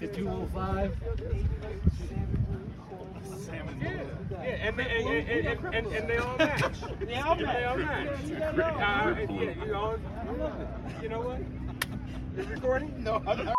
[0.00, 0.92] The 205.
[4.30, 6.74] Yeah, and they, and, and, and, and, and they all match.
[7.00, 8.08] They all They all match.
[8.08, 9.98] Uh, yeah, you know,
[11.02, 11.40] you know what?
[12.36, 13.02] You're recording?
[13.02, 13.56] No, I'm not.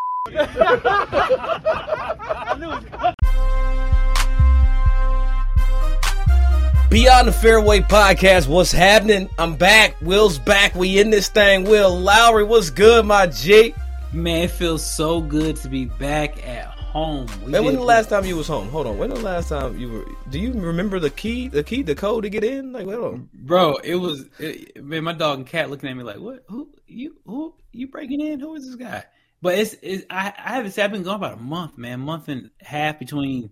[6.90, 9.30] Beyond the Fairway Podcast, what's happening?
[9.40, 9.96] I'm back.
[10.02, 10.76] Will's back.
[10.76, 11.64] We in this thing.
[11.64, 13.74] Will Lowry, what's good, my G?
[14.14, 17.28] Man, it feels so good to be back at home.
[17.46, 18.70] We Man, when the last time you was home?
[18.70, 18.98] Hold on.
[18.98, 20.06] When the last time you were?
[20.30, 21.50] Do you remember the key?
[21.50, 22.72] The key, the code to get in?
[22.72, 23.30] Like, hold on.
[23.34, 23.76] bro?
[23.84, 25.04] It was it, man.
[25.04, 26.46] My dog and cat looking at me like, "What?
[26.48, 27.18] Who you?
[27.26, 28.40] Who you breaking in?
[28.40, 29.04] Who is this guy?"
[29.42, 30.72] But it's, it's I, I haven't.
[30.72, 32.00] said- I've been gone about a month, man.
[32.00, 33.52] Month and a half between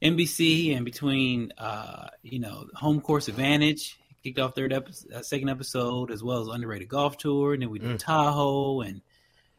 [0.00, 3.98] NBC and between uh, you know home course advantage.
[4.22, 7.68] Kicked off third episode, uh, second episode, as well as underrated golf tour, and then
[7.70, 9.02] we did Tahoe and.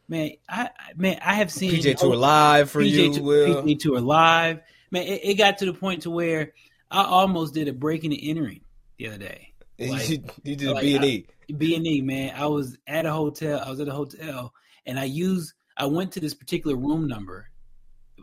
[0.08, 3.62] Man, I man, I have seen PGA Tour live for you, PJ, Will.
[3.62, 4.60] PGA Tour live.
[4.90, 6.54] Man, it, it got to the point to where
[6.90, 8.62] I almost did a breaking and entering
[8.96, 9.52] the other day.
[9.80, 11.26] Like- you, you did like, B and E.
[11.56, 12.34] B and E, man.
[12.34, 13.62] I was at a hotel.
[13.64, 14.52] I was at a hotel,
[14.86, 15.52] and I used.
[15.76, 17.48] I went to this particular room number.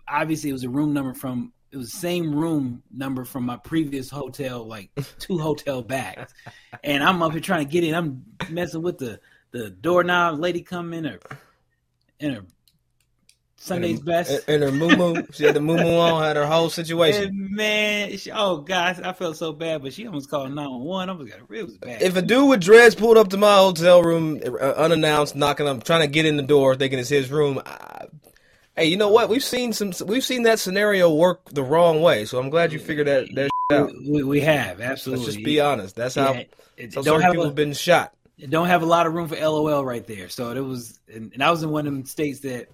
[0.09, 1.53] Obviously, it was a room number from.
[1.71, 6.29] It was the same room number from my previous hotel, like two hotel back.
[6.83, 7.95] And I'm up here trying to get in.
[7.95, 10.39] I'm messing with the the doorknob.
[10.39, 11.19] Lady come in her
[12.19, 12.41] in her
[13.57, 14.47] Sunday's best.
[14.47, 16.21] And her moo She had the moo on.
[16.23, 17.23] Had her whole situation.
[17.23, 20.83] And man, she, oh gosh, I felt so bad, but she almost called nine one
[20.83, 21.09] one.
[21.09, 22.01] I was got it was bad.
[22.01, 25.81] If a dude with dreads pulled up to my hotel room uh, unannounced, knocking, I'm
[25.81, 27.59] trying to get in the door, thinking it's his room.
[27.65, 28.05] I,
[28.75, 29.29] hey, you know what?
[29.29, 29.93] We've seen some.
[30.05, 32.25] We've seen that scenario work the wrong way.
[32.25, 33.91] So I'm glad you figured that that out.
[34.07, 35.25] we, we have absolutely.
[35.25, 35.95] Let's just be honest.
[35.95, 36.33] That's how.
[36.33, 36.43] Yeah,
[36.77, 38.13] it- so don't have people a- have been shot.
[38.37, 40.29] It don't have a lot of room for LOL right there.
[40.29, 42.67] So it was, and, and I was in one of them states that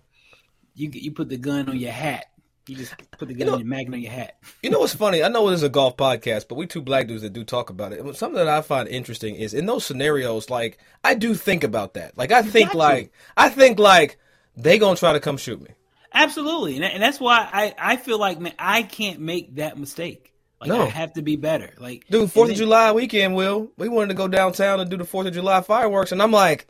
[0.74, 2.26] you you put the gun on your hat.
[2.68, 4.38] You just put the gun know- on your magnum on your hat.
[4.64, 5.24] You know what's funny?
[5.24, 7.70] I know this is a golf podcast, but we two black dudes that do talk
[7.70, 8.00] about it.
[8.16, 12.18] Something that I find interesting is in those scenarios, like I do think about that.
[12.18, 14.18] Like I think like I think like
[14.56, 15.70] they gonna try to come shoot me.
[16.14, 20.31] Absolutely, and, and that's why I I feel like man, I can't make that mistake.
[20.62, 20.84] Like No.
[20.84, 21.74] I have to be better.
[21.80, 23.72] Like Dude, Fourth of then- July weekend, Will.
[23.78, 26.68] We wanted to go downtown and do the Fourth of July fireworks, and I'm like,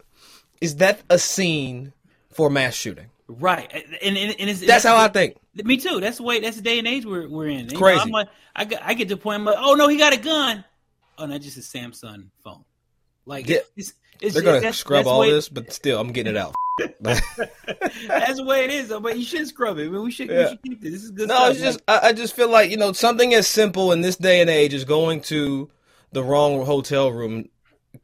[0.62, 1.91] is that a scene
[2.31, 3.07] for mass shooting?
[3.28, 3.72] right?
[4.01, 5.38] And, and, and it's, That's how I think.
[5.56, 6.00] Me too.
[6.01, 6.40] That's the way.
[6.41, 7.66] That's the day and age we're we're in.
[7.66, 8.01] It's crazy.
[8.01, 9.35] I'm like, I get, I get to the point.
[9.40, 10.63] I'm like, oh no, he got a gun.
[11.18, 12.63] Oh, no, just a Samsung phone.
[13.25, 13.59] Like Yeah.
[13.78, 16.55] it's, it's, They're gonna that's- scrub all this, but still, I'm getting it out.
[17.01, 18.89] That's the way it is.
[18.89, 19.85] Though, but you should scrub it.
[19.87, 20.29] I mean, we should.
[20.29, 20.43] Yeah.
[20.43, 20.91] We should keep this.
[20.93, 21.27] This is good.
[21.27, 21.51] No, stuff.
[21.51, 24.41] it's just I, I just feel like you know something as simple in this day
[24.41, 25.69] and age as going to
[26.11, 27.49] the wrong hotel room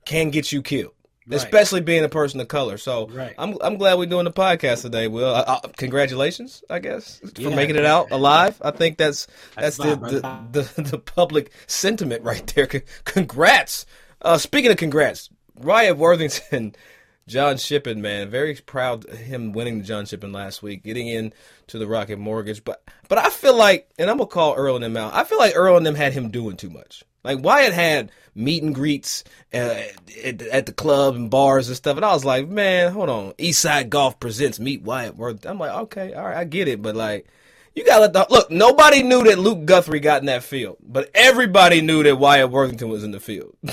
[0.06, 0.94] can get you killed,
[1.28, 1.38] Right.
[1.38, 2.78] especially being a person of color.
[2.78, 3.34] So Right.
[3.38, 5.08] I'm I'm glad we're doing the podcast today.
[5.08, 7.56] Will I, I, congratulations, I guess, for Yeah.
[7.56, 8.58] making it out alive.
[8.62, 10.20] I think that's that's, That's the,
[10.52, 12.68] the, the the public sentiment right there.
[13.06, 13.86] Congrats.
[14.22, 15.30] Uh, speaking of congrats,
[15.60, 16.76] Wyatt Worthington.
[17.28, 21.34] John Shippen, man, very proud of him winning the John Shippen last week, getting in
[21.68, 22.64] to the Rocket Mortgage.
[22.64, 25.14] But but I feel like, and I'm gonna call Earl and them out.
[25.14, 27.04] I feel like Earl and them had him doing too much.
[27.26, 29.82] Like Wyatt had meet and greets uh,
[30.24, 33.34] at, at the club and bars and stuff, and I was like, man, hold on.
[33.34, 35.52] Eastside Golf presents Meet Wyatt Worthington.
[35.52, 37.28] I'm like, okay, all right, I get it, but like.
[37.76, 38.50] You gotta let the look.
[38.50, 42.90] Nobody knew that Luke Guthrie got in that field, but everybody knew that Wyatt Worthington
[42.90, 43.56] was in the field.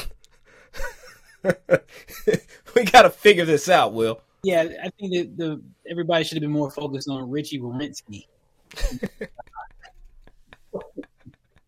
[2.75, 4.21] we gotta figure this out, Will.
[4.43, 4.63] yeah.
[4.83, 8.27] I think that the everybody should have been more focused on Richy Werenski.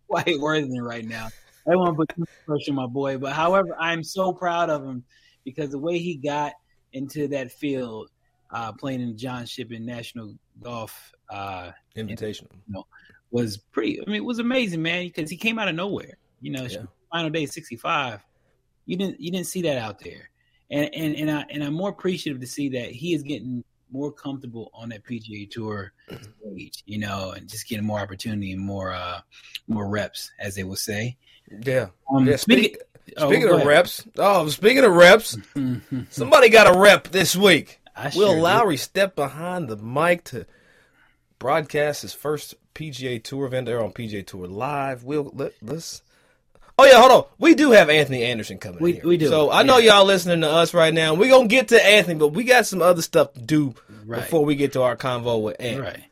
[0.09, 1.29] Wyatt Worthington right now.
[1.67, 4.33] I don't want to put too much pressure on my boy, but however, I'm so
[4.33, 5.03] proud of him
[5.45, 6.53] because the way he got
[6.93, 8.11] into that field
[8.53, 12.47] uh, playing in the John Shippen National Golf uh, Invitational.
[13.33, 14.01] was pretty.
[14.01, 16.17] I mean, it was amazing, man, because he came out of nowhere.
[16.41, 16.85] You know, Yeah.
[17.11, 18.21] final day sixty five.
[18.87, 20.31] You didn't you didn't see that out there,
[20.71, 23.63] and and and I and I'm more appreciative to see that he is getting
[23.93, 26.83] more comfortable on that PGA Tour stage.
[26.87, 29.21] You know, and just getting more opportunity and more uh
[29.69, 31.17] more reps, as they will say.
[31.63, 31.89] Yeah.
[32.13, 33.67] Um, Yeah, speaking, speak- oh, Speaking of ahead.
[33.67, 35.37] reps, oh, speaking of reps,
[36.11, 37.81] somebody got a rep this week.
[37.95, 38.43] I Will sure did.
[38.43, 40.47] Lowry stepped behind the mic to
[41.39, 43.67] broadcast his first PGA Tour event.
[43.67, 45.03] They're on PGA Tour Live.
[45.05, 46.03] Will, let, let's.
[46.79, 47.25] Oh yeah, hold on.
[47.39, 48.81] We do have Anthony Anderson coming.
[48.83, 49.03] We- here.
[49.05, 49.95] we do, So I know yeah.
[49.97, 51.15] y'all listening to us right now.
[51.15, 53.75] We're gonna get to Anthony, but we got some other stuff to do
[54.05, 54.21] Right.
[54.21, 55.81] before we get to our convo with Anthony.
[55.81, 56.03] Right.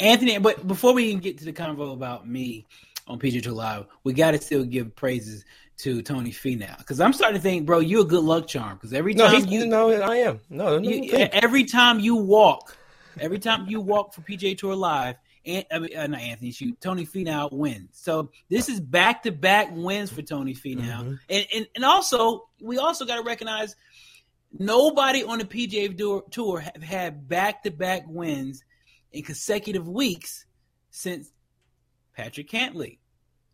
[0.00, 2.64] Anthony, but before we even get to the convo about me
[3.06, 5.44] on PGA Tour Live, we got to still give praises
[5.78, 8.92] to Tony Finau because I'm starting to think, bro, you're a good luck charm because
[8.94, 10.40] every No, time he, you, no, I am.
[10.48, 11.28] No, no, you no.
[11.32, 12.76] every time you walk,
[13.20, 16.80] every time you walk for PGA Tour Live, and, I mean, uh, not Anthony, shoot,
[16.80, 17.90] Tony Finau wins.
[17.92, 21.14] So this is back to back wins for Tony Finau, Mm-hmm.
[21.28, 23.74] and, and and also we also got to recognize
[24.58, 28.62] nobody on the PGA Tour, tour have had back to back wins
[29.12, 30.46] in consecutive weeks
[30.90, 31.30] since
[32.16, 32.98] Patrick Cantlay.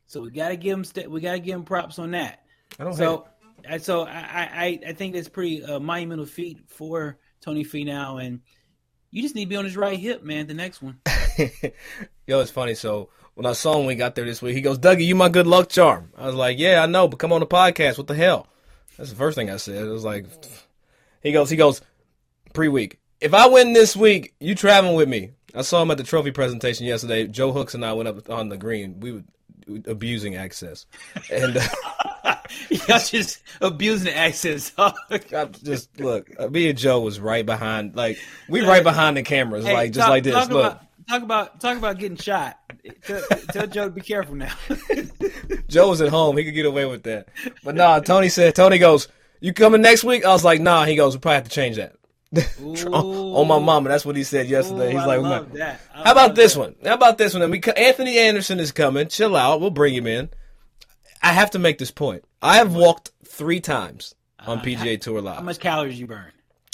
[0.07, 2.43] So we got to give him st- we got to give him props on that.
[2.79, 3.29] I don't So,
[3.69, 8.41] I- so I, I, I think that's pretty uh, monumental feat for Tony Finau, and
[9.11, 10.47] you just need to be on his right hip, man.
[10.47, 11.01] The next one,
[12.27, 12.75] Yo, it's funny.
[12.75, 15.15] So when I saw him when he got there this week, he goes, Dougie, you
[15.15, 16.13] my good luck charm.
[16.17, 17.99] I was like, Yeah, I know, but come on the podcast.
[17.99, 18.49] What the hell?
[18.97, 19.87] That's the first thing I said.
[19.87, 20.27] It was like,
[21.23, 21.81] he goes, he goes,
[22.53, 22.99] pre week.
[23.21, 25.31] If I win this week, you traveling with me.
[25.55, 27.27] I saw him at the trophy presentation yesterday.
[27.27, 29.01] Joe Hooks and I went up on the green.
[29.01, 29.23] We were
[29.87, 30.87] abusing access,
[31.31, 31.69] and uh,
[32.71, 34.73] y'all just abusing the access.
[34.79, 34.93] I
[35.63, 36.31] just look.
[36.39, 38.19] uh, Me and Joe was right behind, like
[38.49, 40.35] we right behind the cameras, Hey, like just talk- like this.
[40.35, 42.59] Talk Look, about, talk about talk about getting shot.
[43.05, 43.21] Tell,
[43.53, 44.53] tell Joe to be careful now.
[45.69, 46.37] Joe was at home.
[46.37, 47.29] He could get away with that.
[47.63, 49.09] But nah, Tony said, Tony goes,
[49.41, 50.25] You coming next week?
[50.25, 50.85] I was like, Nah.
[50.85, 51.95] He goes, We probably have to change that.
[52.63, 53.89] on my mama.
[53.89, 54.89] That's what he said yesterday.
[54.89, 55.81] Ooh, He's I like, that.
[55.93, 56.75] How about love this one?
[56.85, 57.43] How about this one?
[57.43, 59.09] And we, Anthony Anderson is coming.
[59.09, 59.61] Chill out.
[59.61, 60.29] We'll bring him in.
[61.23, 62.25] I have to make this point.
[62.43, 64.15] I have walked three times
[64.47, 65.35] on PGA Tour Live.
[65.35, 66.33] Uh, How much calories you burn?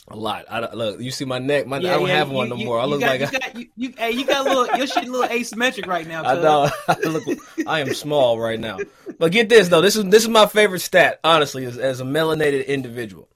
[0.08, 0.44] a lot.
[0.50, 1.66] I don't, look, you see my neck.
[1.66, 2.78] My, I don't yeah, have you- one no you- more.
[2.78, 4.76] I look got, like you I, got, you, you, hey, you got a little.
[4.76, 6.22] Your shit a little asymmetric right now.
[6.26, 6.68] I know.
[6.88, 7.24] I look.
[7.66, 8.78] I am small right now.
[9.18, 9.80] But get this though.
[9.80, 11.20] This is this is my favorite stat.
[11.24, 13.28] Honestly, as, as a melanated individual,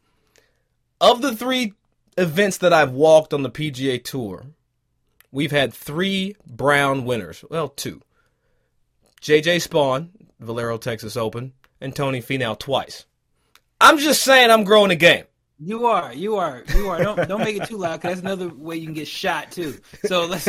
[1.00, 1.72] of the three
[2.18, 4.44] events that I've walked on the PGA Tour,
[5.32, 7.44] we've had three brown winners.
[7.48, 8.02] Well, two.
[9.22, 10.10] JJ Spaun,
[10.40, 13.06] Valero Texas Open, and Tony Finau twice.
[13.80, 15.24] I'm just saying, I'm growing the game.
[15.60, 17.02] You are, you are, you are.
[17.02, 19.74] Don't don't make it too loud, because that's another way you can get shot too.
[20.04, 20.48] So let's.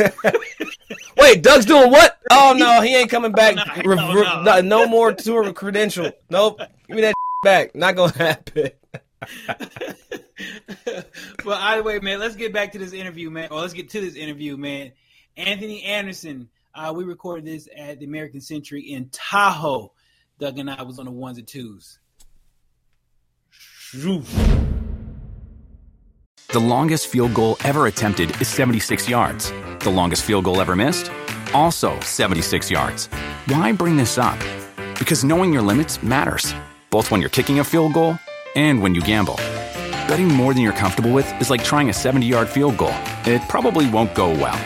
[1.18, 2.16] Wait, Doug's doing what?
[2.30, 3.56] Oh no, he ain't coming back.
[3.56, 4.42] no, no, no.
[4.42, 6.12] no- no more tour credential.
[6.30, 6.60] Nope.
[6.86, 7.14] Give me that
[7.44, 7.74] back.
[7.74, 8.70] Not gonna happen.
[11.44, 13.48] but either way, man, let's get back to this interview, man.
[13.50, 14.92] Or let's get to this interview, man.
[15.36, 16.48] Anthony Anderson.
[16.74, 19.92] Uh, we recorded this at the American Century in Tahoe.
[20.38, 21.98] Doug and I was on the ones and twos.
[26.52, 29.52] The longest field goal ever attempted is 76 yards.
[29.80, 31.10] The longest field goal ever missed?
[31.54, 33.06] Also 76 yards.
[33.46, 34.38] Why bring this up?
[34.98, 36.54] Because knowing your limits matters,
[36.90, 38.18] both when you're kicking a field goal
[38.54, 39.36] and when you gamble.
[40.06, 43.42] Betting more than you're comfortable with is like trying a 70 yard field goal, it
[43.48, 44.58] probably won't go well.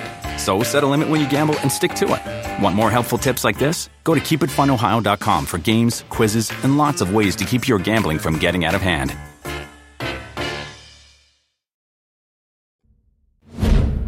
[0.45, 2.63] So set a limit when you gamble and stick to it.
[2.63, 3.89] Want more helpful tips like this?
[4.05, 8.39] Go to keepitfunohio.com for games, quizzes, and lots of ways to keep your gambling from
[8.39, 9.17] getting out of hand.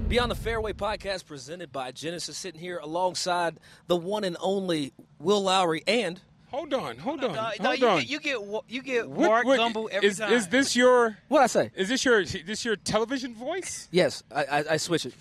[0.09, 5.43] Beyond the Fairway podcast presented by Genesis, sitting here alongside the one and only Will
[5.43, 6.21] Lowry and
[6.52, 7.99] Hold on, hold on, No, hold no, you, on.
[8.00, 10.33] get- you get wa- you get What- Mark what- Gumbel every is, time.
[10.33, 11.19] is this your?
[11.28, 11.71] what I say?
[11.75, 12.25] Is this your?
[12.25, 13.88] This your television voice?
[13.90, 15.14] Yes, I, I, I switch it.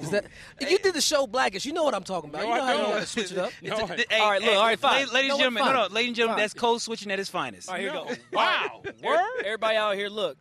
[0.00, 0.24] Is that
[0.60, 1.64] you did the show Blackish?
[1.64, 2.42] You know what I'm talking about.
[2.42, 2.88] No, you know I how you don't.
[2.88, 3.52] know how to switch it up.
[3.62, 5.06] No, I- Th- hey, all right, look, hey, all right, fine.
[5.08, 5.72] Ladies You know and gentlemen, what?
[5.72, 6.42] no, no, ladies and gentlemen, Fine.
[6.44, 7.68] that's code switching at its finest.
[7.68, 8.04] All right, here we No.
[8.04, 8.14] go.
[8.32, 8.82] Wow.
[9.02, 9.44] Word.
[9.44, 10.36] Everybody out here, look.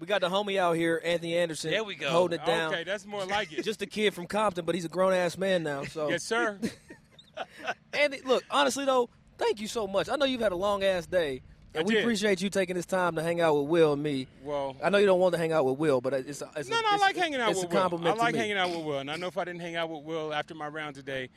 [0.00, 1.70] We got the homie out here, Anthony Anderson.
[1.72, 2.08] There we go.
[2.10, 2.72] Holding it down.
[2.72, 3.64] Okay, that's more like it.
[3.64, 5.84] Just a kid from Compton, but he's a grown ass man now.
[5.84, 6.58] So, yes, sir.
[7.92, 10.08] Andy, look, honestly though, thank you so much.
[10.08, 11.42] I know you've had a long ass day,
[11.74, 12.02] and I we did.
[12.02, 14.26] appreciate you taking this time to hang out with Will and me.
[14.42, 16.68] Well, I know you don't want to hang out with Will, but it's, a, it's
[16.68, 17.80] a- no, no, I like hanging out it's with a Will.
[17.82, 18.38] compliment I like to me.
[18.40, 20.54] hanging out with Will, and I know if I didn't hang out with Will after
[20.54, 21.28] my round today,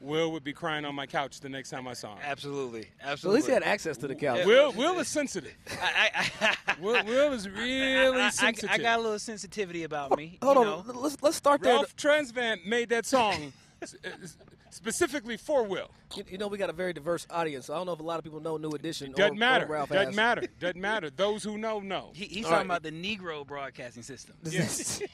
[0.00, 2.22] Will would be crying on my couch the next time I saw him.
[2.24, 3.36] Absolutely, So at absolutely.
[3.38, 4.44] least he had access to the couch.
[4.46, 5.54] Will Will is sensitive.
[5.80, 6.10] I,
[6.40, 8.70] I, I, Will, Will is really I, I, sensitive.
[8.72, 10.38] I got a little sensitivity about me.
[10.42, 10.92] Hold you on, know.
[11.00, 11.74] let's let's start there.
[11.74, 13.94] Ralph Tresvant made that song s-
[14.72, 15.90] specifically for Will.
[16.16, 17.66] You, you know, we got a very diverse audience.
[17.66, 19.12] So I don't know if a lot of people know New Edition.
[19.12, 19.66] Doesn't or, matter.
[19.66, 20.16] Or Ralph Doesn't has.
[20.16, 20.42] matter.
[20.60, 21.10] Doesn't matter.
[21.10, 22.10] Those who know know.
[22.14, 22.76] He, he's All talking right.
[22.78, 24.34] about the Negro broadcasting system.
[24.42, 25.08] This is-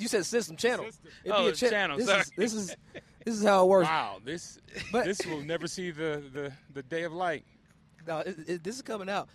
[0.00, 0.86] you said system channel.
[0.86, 1.10] System.
[1.24, 2.20] It'd Oh, be a cha- channel, This sorry.
[2.20, 2.76] is, this is
[3.24, 3.88] this is how it works.
[3.88, 4.58] Wow, this
[4.92, 7.44] But- this will never see the, the, the day of light.
[8.06, 9.28] No, it, it, this is coming out.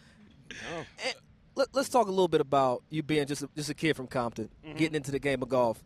[0.51, 0.83] Oh.
[1.05, 1.15] And
[1.55, 4.07] let, us talk a little bit about you being just a, just a kid from
[4.07, 4.77] Compton, Mm-hmm.
[4.77, 5.83] getting into the game of golf.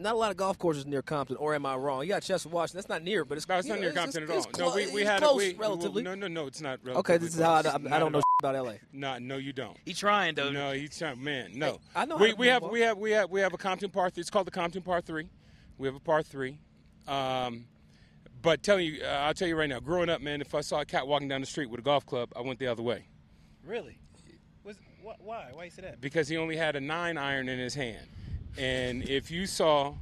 [0.00, 2.00] Not a lot of golf courses near Compton, or am I wrong?
[2.02, 2.78] You got Chester, Washington.
[2.78, 4.50] That's not near, but it's No, it's not you near know, Compton it's- at all.
[4.50, 6.02] it's no, clo- we, we it's had close, a, we, relatively.
[6.02, 6.80] No, no, no, it's not.
[6.86, 7.58] okay, this is how I.
[7.58, 8.48] I, I don't know all.
[8.50, 8.74] about LA.
[8.94, 9.76] No, no, you don't.
[9.84, 10.50] He trying though.
[10.50, 11.22] No, he's trying.
[11.22, 11.72] Man, no.
[11.72, 13.90] Hey, I know We, to we have we have we have we have a Compton
[13.90, 14.08] par.
[14.08, 14.22] Three.
[14.22, 15.28] It's called the Compton par three.
[15.76, 16.58] We have a par three.
[17.06, 17.66] Um,
[18.40, 19.80] but telling you, uh, I'll tell you right now.
[19.80, 22.06] Growing up, man, if I saw a cat walking down the street with a golf
[22.06, 23.04] club, I went the other way
[23.66, 23.98] Really?
[24.64, 25.50] Was, wh- why?
[25.52, 26.00] Why you say that?
[26.00, 28.06] because he only had a nine iron in his hand.
[28.58, 29.94] And if you saw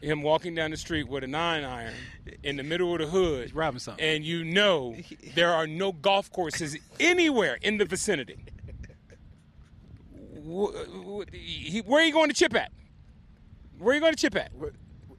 [0.00, 1.94] him walking down the street with a nine iron
[2.42, 4.04] in the middle of the hood, robbing something.
[4.04, 4.96] and you know
[5.34, 8.36] there are no golf courses anywhere in the vicinity,
[10.46, 12.70] wh- wh- he- where are you going to chip at?
[13.78, 14.52] Where are you going to chip at?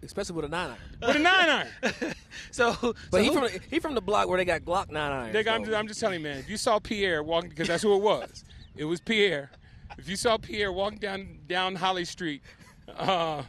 [0.03, 0.77] Especially with a nine iron.
[1.07, 2.13] With a nine iron.
[2.51, 4.89] So, But so he who- from the, he from the block where they got Glock
[4.91, 5.35] nine irons.
[5.35, 5.67] Nigga, I'm though.
[5.67, 6.37] just, I'm just telling you, man.
[6.37, 8.43] If you saw Pierre walking, because that's who it was.
[8.77, 9.49] It was Pierre.
[9.97, 12.41] If you saw Pierre walk down down Holly Street,
[12.97, 13.43] uh,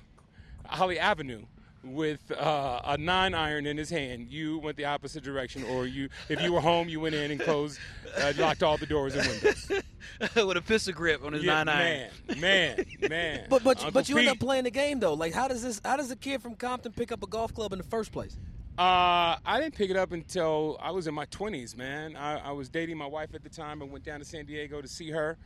[0.67, 1.43] Holly Avenue,
[1.83, 5.65] with uh, a nine iron in his hand, you went the opposite direction.
[5.65, 7.79] Or you, if you were home, you went in and closed,
[8.19, 9.71] uh, locked all the doors and windows.
[10.35, 12.11] with a pistol grip on his Yeah, nine iron.
[12.29, 13.47] man, man, man.
[13.49, 15.15] But but Uncle but you end up playing the game though.
[15.15, 15.81] Like how does this?
[15.85, 18.37] How does a kid from Compton pick up a golf club in the first place?
[18.79, 22.15] Uh, I didn't pick it up until I was in my 20s, man.
[22.15, 24.83] I, I was dating my wife at the time and went down to San Diego
[24.83, 25.39] to see her.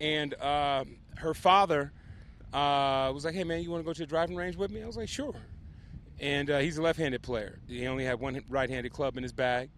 [0.00, 0.84] And uh,
[1.16, 1.92] her father
[2.52, 4.82] uh, was like, hey, man, you want to go to the driving range with me?
[4.82, 5.34] I was like, sure.
[6.20, 7.58] And uh, he's a left handed player.
[7.68, 9.70] He only had one right handed club in his bag.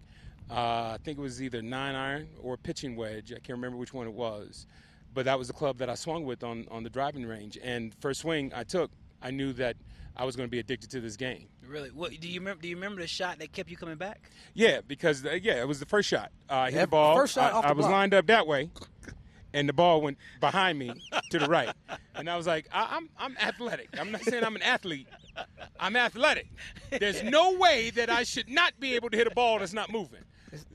[0.51, 0.55] Uh,
[0.95, 3.33] I think it was either nine iron or pitching wedge.
[3.33, 4.67] I can't remember which one it was.
[5.13, 7.59] But that was the club that I swung with on, on the driving range.
[7.63, 8.91] And first swing I took,
[9.23, 9.77] I knew that
[10.15, 11.47] I was going to be addicted to this game.
[11.67, 11.89] Really?
[11.91, 12.63] What do you remember?
[12.63, 14.31] Do you remember the shot that kept you coming back?
[14.55, 16.31] Yeah, because uh, yeah, it was the first shot.
[16.49, 17.17] Uh, I hit Yeah, the ball.
[17.17, 17.93] first shot I, off the I was block.
[17.93, 18.71] lined up that way,
[19.57, 20.93] and the ball went behind me
[21.31, 21.75] to the right,
[22.15, 23.89] and I was like, I, I'm I'm athletic.
[23.99, 25.09] I'm not saying I'm an athlete.
[25.81, 26.49] I'm athletic.
[26.91, 29.91] There's no way that I should not be able to hit a ball that's not
[29.91, 30.21] moving.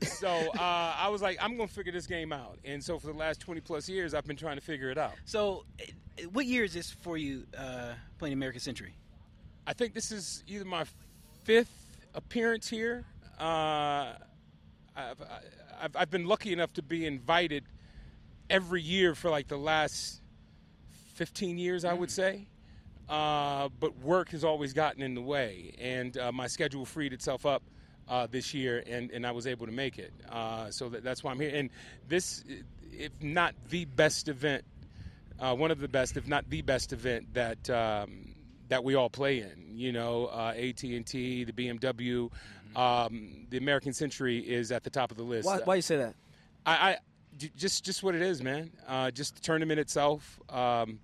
[0.02, 2.58] So uh, I was like, I'm gonna figure this game out.
[2.64, 5.12] And so for the last 20 plus years, I've been trying to figure it out.
[5.24, 8.94] So, eh, what year is this for you uh, playing American Century?
[9.66, 10.84] I think this is either my
[11.44, 13.04] fifth appearance here.
[13.40, 14.14] Uh,
[14.94, 15.22] I've,
[15.80, 17.64] I've, I've been lucky enough to be invited
[18.52, 20.20] every year for like the last
[21.14, 22.46] 15 years, I would say.
[23.08, 27.44] Uh, but work has always gotten in the way, and uh, my schedule freed itself
[27.44, 27.62] up
[28.08, 30.12] uh, this year, and, and I was able to make it.
[30.30, 31.50] Uh, so that, that's why I'm here.
[31.52, 31.70] And
[32.08, 32.44] this,
[32.92, 34.64] if not the best event,
[35.40, 38.34] uh, one of the best, if not the best event that um,
[38.68, 39.72] that we all play in.
[39.74, 42.30] You know, uh, AT and T, the BMW,
[42.76, 45.46] um, the American Century is at the top of the list.
[45.46, 46.14] Why, why you say that?
[46.64, 46.98] I, I j-
[47.56, 48.70] just just what it is, man.
[48.86, 51.00] Uh, just the tournament itself, um,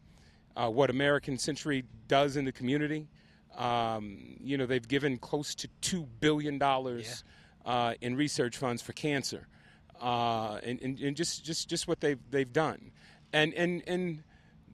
[0.57, 3.09] uh, what American Century does in the community.
[3.57, 7.25] Um, you know, they've given close to two billion dollars
[7.67, 9.49] uh, in research funds for cancer,
[10.01, 12.93] uh, and, and, and just, just just what they've they've done,
[13.33, 14.23] and and and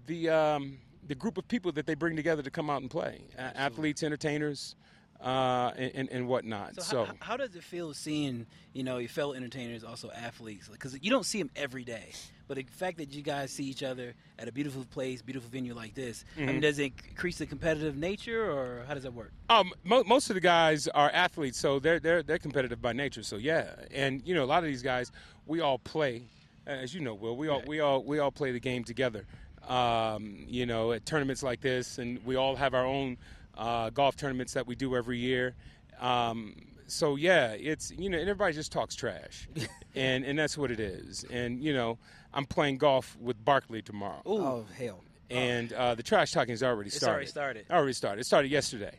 [0.07, 3.23] the um, the group of people that they bring together to come out and play,
[3.39, 4.77] athletes, entertainers,
[5.21, 6.75] uh, and, and, whatnot.
[6.77, 10.69] So, So, how, how does it feel seeing you know your fellow entertainers also athletes?
[10.69, 12.11] Because you don't see them every day,
[12.49, 15.75] but the fact that you guys see each other at a beautiful place, beautiful venue
[15.75, 16.47] like this, I Mm-hmm.
[16.47, 19.33] mean, does it increase the competitive nature, or how does that work?
[19.49, 23.23] Um, mo- most of the guys are athletes, so they're they're they're competitive by nature.
[23.23, 25.11] So yeah, and you know a lot of these guys,
[25.47, 26.23] we all play,
[26.67, 27.37] as you know, Will.
[27.37, 29.25] We all we all we all play the game together.
[29.67, 33.17] Um, you know, at tournaments like this, and we all have our own
[33.57, 35.55] uh, golf tournaments that we do every year.
[36.01, 36.55] Um,
[36.87, 39.49] so yeah, it's you know, and everybody just talks trash,
[39.95, 41.25] and and that's what it is.
[41.31, 41.99] And you know,
[42.33, 45.03] I'm playing golf with Barkley tomorrow Oh hell!
[45.31, 47.13] and uh, the trash talking has already It's started.
[47.15, 47.67] already started.
[47.71, 48.21] Already started.
[48.21, 48.99] It started yesterday.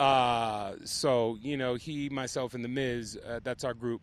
[0.00, 3.18] Uh, so you know, he, myself, and the Miz.
[3.26, 4.00] Uh, that's our group.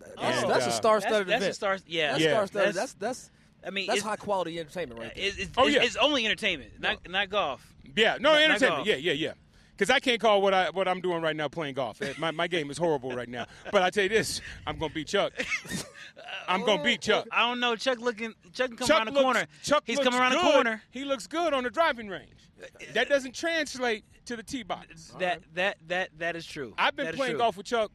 [0.00, 1.50] That's, And, that's a star-studded That's, that's event.
[1.50, 1.78] a star.
[1.86, 2.30] Yeah, That's Yeah.
[2.32, 2.74] star-studded.
[2.74, 3.30] That's- That's that's
[3.66, 5.24] I mean, that's it's- high quality entertainment right there.
[5.24, 5.82] It, it's, Oh, yeah.
[5.82, 7.66] it's only entertainment, not not golf.
[7.96, 8.86] Yeah, no Not- not entertainment.
[8.86, 9.32] Yeah, yeah, yeah,
[9.76, 12.00] because I can't call what I what I'm doing right now playing golf.
[12.02, 13.46] Eh, My my game is horrible right now.
[13.72, 15.32] But I tell you this, I'm gonna beat Chuck.
[16.48, 17.26] I'm gonna beat Chuck.
[17.32, 17.76] I don't know.
[17.76, 18.34] Chuck looking.
[18.52, 19.46] Chuck can come Chuck around the looks- corner.
[19.62, 20.44] Chuck He's coming around good.
[20.44, 20.82] the corner.
[20.90, 22.48] He looks good on the driving range.
[22.94, 25.12] That doesn't translate to the tee box.
[25.18, 26.74] That that that that is true.
[26.78, 27.38] I've been That is playing true.
[27.40, 27.90] golf with Chuck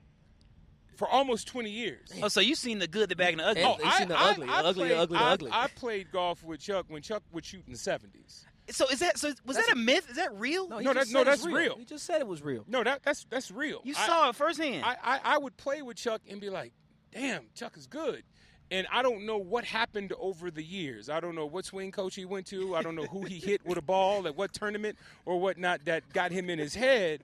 [0.97, 2.09] for almost 20 years.
[2.21, 3.63] Oh, so you've seen the good, the bad, and the ugly.
[3.63, 5.49] Oh, you've seen the ugly, the ugly, the played, ugly, the I, ugly.
[5.53, 8.43] I played golf with Chuck when Chuck would shoot in the 70s.
[8.71, 9.33] So is that so?
[9.45, 10.09] Was that a myth?
[10.09, 10.65] Is that real?
[10.77, 11.75] he No, just that- no, that's real.
[11.77, 12.63] He just said it was real.
[12.67, 13.81] No, that, that's that's real.
[13.83, 14.83] You I- saw it firsthand.
[14.85, 16.73] I, I, I would play with Chuck and be like,
[17.13, 18.23] damn, Chuck is good.
[18.71, 21.09] And I don't know what happened over the years.
[21.09, 22.75] I don't know what swing coach he went to.
[22.75, 24.95] I don't know who he hit with a ball at what tournament
[25.25, 27.23] or whatnot that got him in his head.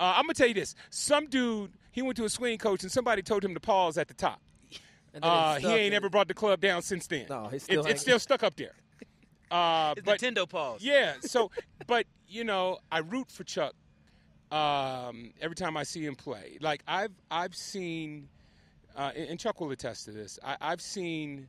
[0.00, 0.74] Uh, I'm going to tell you this.
[0.88, 4.08] Some dude, he went to a swing coach and somebody told him to pause at
[4.08, 4.40] the top.
[5.12, 7.26] And Uh, he ain't ever brought the club down since then.
[7.28, 8.72] No, he's It- still it's still stuck up there.
[9.50, 10.82] Uh, but Nintendo pause.
[10.82, 11.14] yeah.
[11.20, 11.50] So,
[11.86, 13.74] but you know, I root for Chuck
[14.50, 16.58] um, every time I see him play.
[16.60, 18.28] Like I've I've seen,
[18.96, 20.38] uh, and and Chuck will attest to this.
[20.44, 21.48] I, I've seen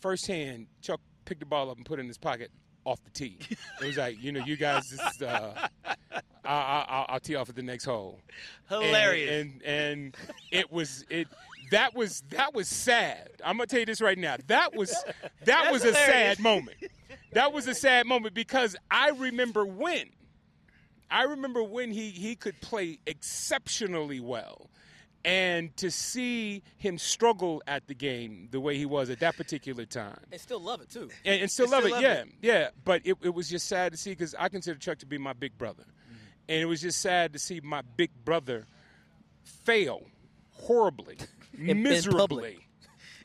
[0.00, 2.50] firsthand Chuck pick the ball up and put it in his pocket
[2.84, 3.38] off the tee.
[3.50, 5.92] It was like, you know, you guys, is, uh, I,
[6.44, 8.18] I, I'll, I'll tee off at the next hole.
[8.70, 9.30] And- Hilarious.
[9.42, 10.16] And, and
[10.50, 11.28] it was it.
[11.70, 13.28] That was that was sad.
[13.44, 14.36] I'm gonna tell you this right now.
[14.46, 14.94] That was
[15.44, 16.76] that was a sad moment.
[17.32, 20.06] That was a sad moment because I remember when.
[21.10, 24.70] I remember when he he could play exceptionally well.
[25.24, 29.84] And to see him struggle at the game the way he was at that particular
[29.84, 31.10] time, And still love it too.
[31.24, 31.94] and, and still And love still it.
[31.96, 32.28] love yeah, it.
[32.40, 32.68] yeah.
[32.84, 35.32] But it, it was just sad to see because I consider Chuck to be my
[35.32, 36.16] big brother, Mm-hmm.
[36.50, 38.66] and it was just sad to see my big brother
[39.64, 40.02] fail
[40.52, 41.16] horribly,
[41.58, 42.58] in miserably,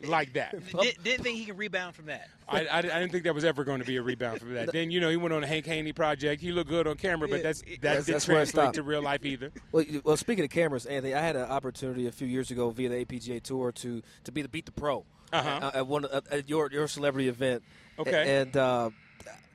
[0.06, 0.52] like that.
[0.82, 2.28] Did, didn't think he can rebound from that.
[2.50, 4.72] I, I, I didn't think that was ever going to be a rebound from that.
[4.74, 6.42] Then you know he went on a Hank Haney project.
[6.42, 9.24] He looked good on camera, but that's that that's- didn't that's translate to real life
[9.26, 9.52] either.
[9.72, 12.90] Well, well, speaking of cameras, Anthony, I had an opportunity a few years ago via
[12.90, 15.50] the APGA Tour to to be the Beat the Pro Uh-huh.
[15.62, 17.64] uh, at one at, at your your celebrity event.
[18.00, 18.40] Okay.
[18.42, 18.90] and uh,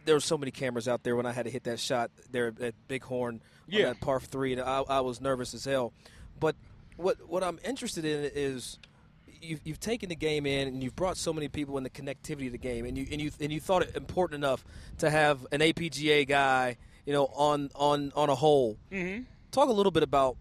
[0.04, 2.54] there were so many cameras out there when I had to hit that shot there
[2.60, 3.80] at Bighorn Yeah.
[3.80, 5.92] on that par three, and I, I was nervous as hell.
[6.40, 6.54] But
[6.98, 8.78] what what I'm interested in is.
[9.40, 12.46] You've, you've taken the game in and you've brought so many people in the connectivity
[12.46, 14.64] of the game and you and you and you thought it important enough
[14.98, 19.22] to have an APGA guy you know on on on a hole Mm-hmm.
[19.52, 20.36] talk a little bit about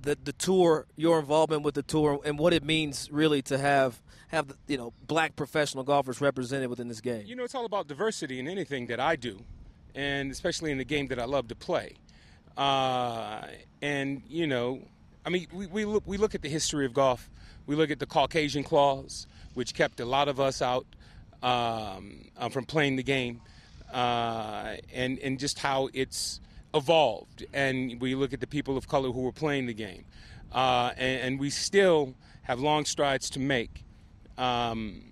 [0.00, 4.00] the the tour, your involvement with the tour, and what it means really to have
[4.28, 7.24] have the, you know black professional golfers represented within this game.
[7.26, 9.44] You know, it's all about diversity in anything that I do,
[9.94, 11.96] and especially in the game that I love to play.
[12.56, 13.42] Uh,
[13.82, 14.80] and you know,
[15.24, 17.28] I mean, we, we look we look at the history of golf.
[17.66, 20.86] We look at the Caucasian clause, which kept a lot of us out
[21.42, 23.40] um, uh, from playing the game,
[23.92, 26.40] uh, and and just how it's
[26.74, 27.44] evolved.
[27.52, 30.04] And we look at the people of color who were playing the game,
[30.52, 33.84] uh, and, and we still have long strides to make.
[34.38, 35.02] Um,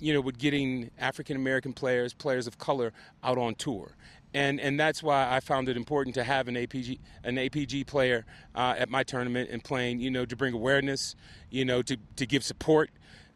[0.00, 3.94] you know, with getting African American players, players of color out on tour.
[4.34, 8.24] And, and that's why I found it important to have an APG an APG player
[8.54, 11.14] uh, at my tournament and playing, you know, to bring awareness,
[11.50, 12.90] you know, to, to give support.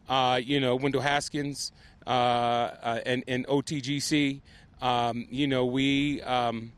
[0.08, 1.72] Uh, you know, Wendell Haskins
[2.06, 4.40] uh, uh, and, and OTGC.
[4.80, 6.72] Um, you know, we um,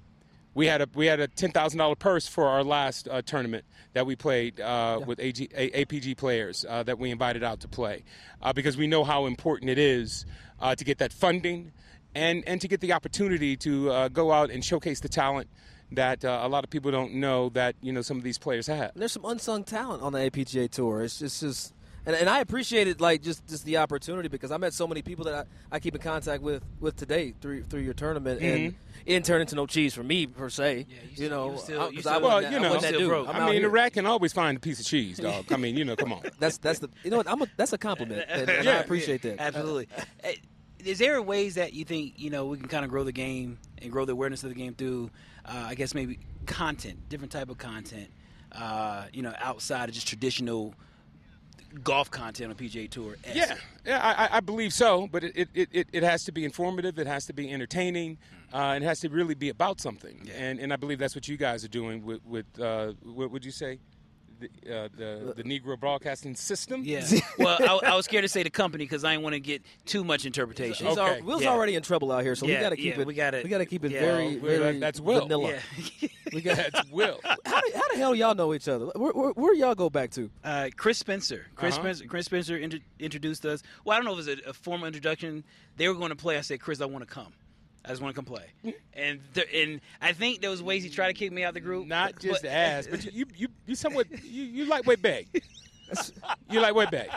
[0.54, 3.64] we had a we had a ten thousand dollar purse for our last uh, tournament
[3.92, 7.68] that we played uh, with AG, a, APG players uh, that we invited out to
[7.68, 8.02] play
[8.42, 10.26] uh, because we know how important it is
[10.60, 11.72] uh, to get that funding
[12.14, 15.48] and and to get the opportunity to uh, go out and showcase the talent
[15.92, 18.66] that uh, a lot of people don't know that you know some of these players
[18.66, 18.90] have.
[18.92, 21.02] And there's some unsung talent on the APGA tour.
[21.02, 21.74] It's just, just
[22.06, 25.24] and, and I appreciated like just, just the opportunity because I met so many people
[25.26, 28.74] that I, I keep in contact with with today through through your tournament, and it
[29.06, 30.86] didn't turn into no cheese for me per se.
[31.16, 33.08] you you, know, still- I- you 'cause still- I Well, that- you know, wasn't still
[33.08, 33.28] broke.
[33.28, 33.66] I'm I mean, here.
[33.66, 35.50] a rat can always find a piece of cheese, dog.
[35.52, 36.22] I mean, you know, come on.
[36.38, 38.80] That's that's the you know what I'm a, that's a compliment, and, and I Yeah.
[38.80, 39.40] appreciate that.
[39.40, 39.88] Absolutely.
[40.84, 43.58] Is there ways that you think you know we can kind of grow the game
[43.82, 45.10] and grow the awareness of the game through,
[45.44, 48.08] uh, I guess maybe content, different type of content,
[48.52, 50.74] uh, you know, outside of just traditional
[51.84, 53.16] golf content on PGA Tour?
[53.34, 53.98] Yeah, yeah,
[54.30, 55.06] I, I- believe so.
[55.10, 56.98] But it, it, it, it has to be informative.
[56.98, 58.18] It has to be entertaining.
[58.52, 60.28] Uh, it has to really be about something.
[60.36, 63.44] And and I believe that's what you guys are doing with with uh, what would
[63.44, 63.78] you say,
[64.40, 66.82] the, uh, the the Negro Broadcasting System.
[66.84, 67.04] Yeah.
[67.38, 69.62] well, I, I was scared to say the company because I didn't want to get
[69.84, 70.86] too much interpretation.
[70.86, 71.00] Okay.
[71.18, 71.50] al- Will's Yeah.
[71.50, 73.06] already in trouble out here, so we got to keep yeah, it.
[73.06, 74.00] we gotta- we got to keep it yeah.
[74.00, 75.20] very, Well, very that's Will.
[75.22, 75.58] vanilla.
[76.00, 76.08] Yeah.
[76.34, 76.56] We got.
[76.58, 77.18] That's Will.
[77.24, 78.84] How, do, how the hell y'all know each other?
[78.94, 80.28] Where, where, where y'all go back to?
[80.44, 81.46] Uh, Chris Spencer.
[81.54, 81.84] Chris Uh-huh.
[81.84, 82.04] Spencer.
[82.04, 83.62] Chris Spencer intro- introduced us.
[83.86, 85.42] Well, I don't know if it was a, a formal introduction.
[85.78, 86.36] They were going to play.
[86.36, 87.32] I said, Chris, I want to come.
[87.82, 88.44] I just want to come play.
[88.92, 91.60] And th- and I think there was ways he tried to kick me out the
[91.60, 91.86] group.
[91.86, 95.28] Not just but- ass, but you you you, somewhat you, you lightweight beg.
[96.50, 97.10] you lightweight beg.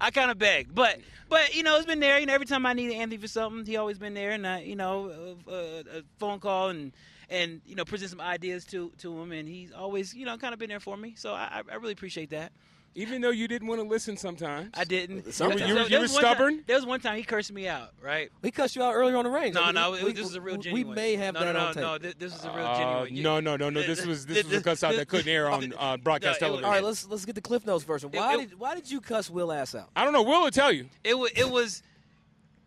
[0.00, 2.18] I kind of beg, but but you know, it's been there.
[2.18, 4.60] You know, every time I needed Anthony for something, he always been there, and I,
[4.62, 6.92] you know, uh, uh, a phone call and
[7.30, 10.52] and you know, present some ideas to to him, and he's always you know kind
[10.52, 11.14] of been there for me.
[11.16, 12.52] So I, I really appreciate that.
[12.96, 14.70] Even though you didn't want to listen sometimes.
[14.74, 15.26] I didn't.
[15.26, 16.64] You were- you were- you were was one time- stubborn?
[16.66, 18.30] there was one time he cursed me out, right?
[18.40, 19.56] He cussed you out earlier on the range.
[19.56, 20.88] No, I mean, no, we- it- this is a real genuine.
[20.90, 21.98] We may have no, that no, on no, no.
[21.98, 22.02] tape.
[22.18, 23.16] This, this is a real Uh, genuine.
[23.16, 23.82] You- no, no, no, no.
[23.82, 26.50] This was this was a cuss out that couldn't air on uh, broadcast No, it
[26.52, 26.64] was- television.
[26.66, 28.10] All right, let's let's get the Cliff Notes version.
[28.12, 29.90] Why it- did why did you cuss Will ass out?
[29.96, 30.22] I don't know.
[30.22, 30.88] Will will tell you.
[31.02, 31.82] It was it was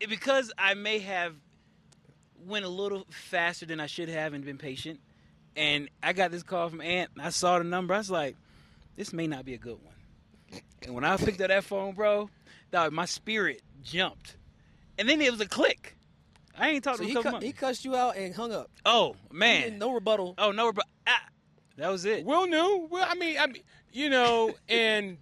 [0.01, 1.35] it, because I may have
[2.45, 4.99] went a little faster than I should have and been patient.
[5.55, 7.11] And I got this call from Ant.
[7.15, 7.93] And I saw the number.
[7.93, 8.35] I was like,
[8.95, 9.93] this may not be a good one.
[10.83, 12.29] And when I picked up that phone, bro,
[12.71, 14.37] dog, my spirit jumped.
[14.97, 15.95] And then it was a click.
[16.57, 17.35] I ain't talking So to he, him.
[17.35, 18.71] a cu- he cussed you out and hung up.
[18.85, 20.33] Oh man, no rebuttal.
[20.37, 20.83] oh no, bro.
[21.05, 21.21] Ah,
[21.77, 22.25] that was it.
[22.25, 22.87] Will knew.
[22.89, 25.17] Well, I mean, I mean, you know, and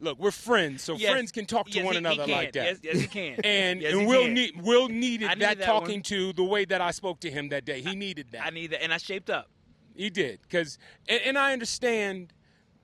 [0.00, 1.12] look, we're friends, so Yes.
[1.12, 2.30] friends can talk to Yes, one he- he another can.
[2.32, 2.64] like that.
[2.64, 3.38] Yes, yes, he can.
[3.44, 4.34] And Yes, and he Will can.
[4.34, 6.02] need Will needed I that that talking one.
[6.04, 7.80] to the way that I spoke to him that day.
[7.80, 8.44] He needed that.
[8.46, 9.48] I need that, and I shaped up.
[9.94, 10.76] He did because,
[11.08, 12.32] and, and I understand,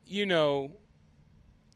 [0.07, 0.71] you know,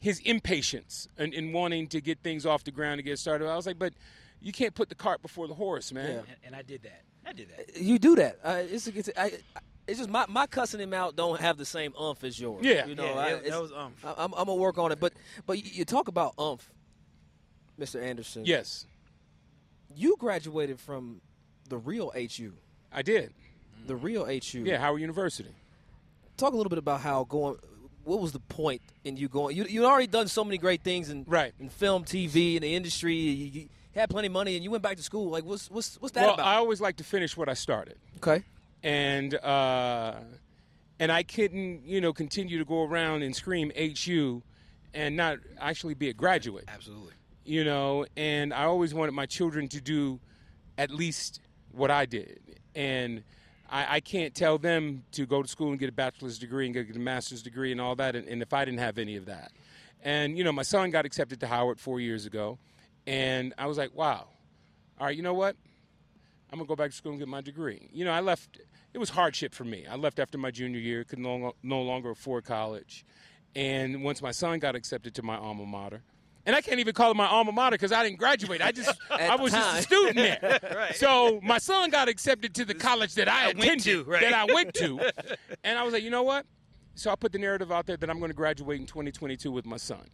[0.03, 3.49] his impatience in, in wanting to get things off the ground to get started.
[3.49, 3.95] I was like, but
[4.41, 6.11] you can't put the cart before the horse, man.
[6.19, 7.03] And, and I did that.
[7.25, 7.77] I did that.
[7.81, 8.39] You do that.
[8.43, 11.65] Uh, it's, it's, I, I- it's just my, my cussing him out don't have the
[11.65, 12.65] same umph as yours.
[12.65, 12.87] Yeah.
[12.87, 14.05] you know, Yeah, I, that- that was umph.
[14.05, 15.13] I, I'm, I'm gonna work on it, but
[15.47, 16.69] but you, you talk about umph,
[17.81, 18.01] Mr.
[18.03, 18.45] Anderson.
[18.45, 18.87] Yes,
[19.97, 21.21] you graduated from
[21.69, 22.53] the real HU,
[22.93, 23.33] I did.
[23.87, 24.61] the real HU.
[24.65, 25.51] Yeah, Howard University.
[26.37, 27.57] Talk a little bit about how going.
[28.05, 29.57] What was the point in you going?
[29.57, 31.53] You you already done so many great things in Right.
[31.61, 33.15] in film, TV, in the industry.
[33.15, 33.69] You, you
[34.01, 35.31] had plenty of money, and you went back to school.
[35.31, 36.47] Like, what's what's what's that well, about?
[36.47, 37.97] I always like to finish what I started.
[38.19, 38.43] okay.
[38.83, 40.15] and uh,
[40.99, 44.43] and I couldn't, you know, continue to go around and scream HU
[44.95, 46.65] and not actually be a graduate.
[46.69, 47.15] Absolutely.
[47.45, 50.21] You know, and I always wanted my children to do
[50.79, 51.41] at least
[51.73, 52.41] what I did,
[52.75, 53.25] and
[53.73, 56.75] I, I can't tell them to go to school and get a bachelor's degree and
[56.75, 59.25] get a master's degree and all that, and, and if I didn't have any of
[59.27, 59.51] that,
[60.05, 62.59] and you know, my son got accepted to Howard four years ago,
[63.07, 64.27] and I was like, wow,
[65.01, 65.57] all right, you know what?
[66.53, 67.89] I'm gonna go back to school and get my degree.
[67.93, 68.61] You know, I left.
[68.93, 69.87] It was hardship for me.
[69.91, 71.03] I left after my junior year.
[71.03, 73.07] Could no, no longer afford college,
[73.57, 76.03] and once my son got accepted to my alma mater,
[76.45, 78.61] and I can't even call it my alma mater because I didn't graduate.
[78.61, 80.89] I just I was just a student there.
[80.95, 84.21] So my son got accepted to the college that I, I went attended, to, right.
[84.21, 85.01] that I went to,
[85.65, 86.47] and I was like, you know what?
[86.95, 89.65] So I put the narrative out there that I'm going to graduate in 2022 with
[89.65, 90.05] my son.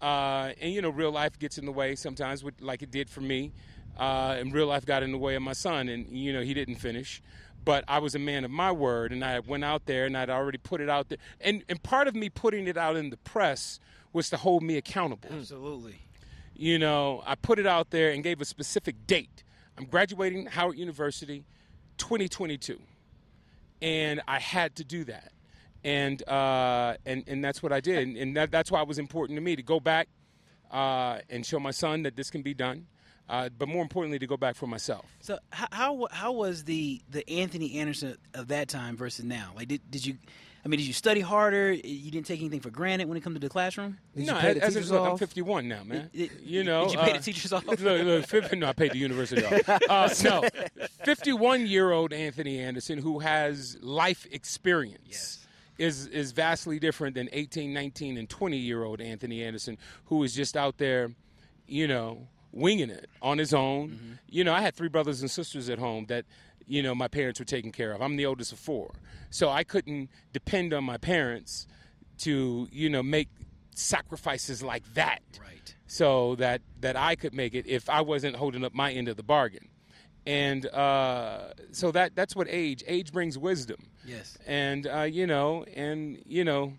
[0.00, 3.08] Uh, and you know, real life gets in the way sometimes, with, like it did
[3.08, 3.52] for me.
[3.98, 6.52] Uh, and real life got in the way of my son, and you know, he
[6.52, 7.22] didn't finish.
[7.64, 10.30] But I was a man of my word, and I went out there, and I'd
[10.30, 11.18] already put it out there.
[11.40, 13.80] And and part of me putting it out in the press
[14.12, 15.30] was to hold me accountable.
[15.32, 15.96] Absolutely.
[16.54, 19.42] You know, I put it out there and gave a specific date.
[19.76, 21.44] I'm graduating Howard University,
[21.98, 22.78] 2022,
[23.82, 25.32] and I had to do that,
[25.82, 28.98] and uh, and and that's what I did, and, and that, that's why it was
[28.98, 30.08] important to me to go back
[30.70, 32.86] uh, and show my son that this can be done,
[33.28, 35.06] uh, but more importantly, to go back for myself.
[35.20, 39.52] So how how, how was the, the Anthony Anderson of that time versus now?
[39.56, 40.18] Like, did, did you?
[40.64, 41.72] I mean, did you study harder?
[41.72, 43.98] You didn't take anything for granted when it comes to the classroom.
[44.16, 46.08] Did no, you pay as, teachers as look, I'm 51 now, man.
[46.14, 47.66] Did- did- you know, did you pay the uh, teachers off?
[47.66, 49.80] Look, look, 50, no, I paid the university off.
[49.88, 50.42] Uh, no,
[51.04, 55.02] 51 year old Anthony Anderson who has life experience.
[55.06, 55.46] Yes.
[55.76, 60.32] Is, is vastly different than 18, 19, and 20 year old Anthony Anderson, who is
[60.34, 61.10] just out there,
[61.66, 63.88] you know, winging it on his own.
[63.90, 64.12] Mm-hmm.
[64.28, 66.24] You know, I had three brothers and sisters at home that,
[66.66, 68.00] you know, my parents were taking care of.
[68.00, 68.94] I'm the oldest of four.
[69.30, 71.66] So I couldn't depend on my parents
[72.18, 73.28] to, you know, make
[73.74, 75.74] sacrifices like that Right.
[75.86, 79.16] so that that I could make it if I wasn't holding up my end of
[79.16, 79.68] the bargain.
[80.26, 83.90] And uh, so that that's what age age brings wisdom.
[84.06, 84.38] Yes.
[84.46, 86.74] And uh, you know, and you know,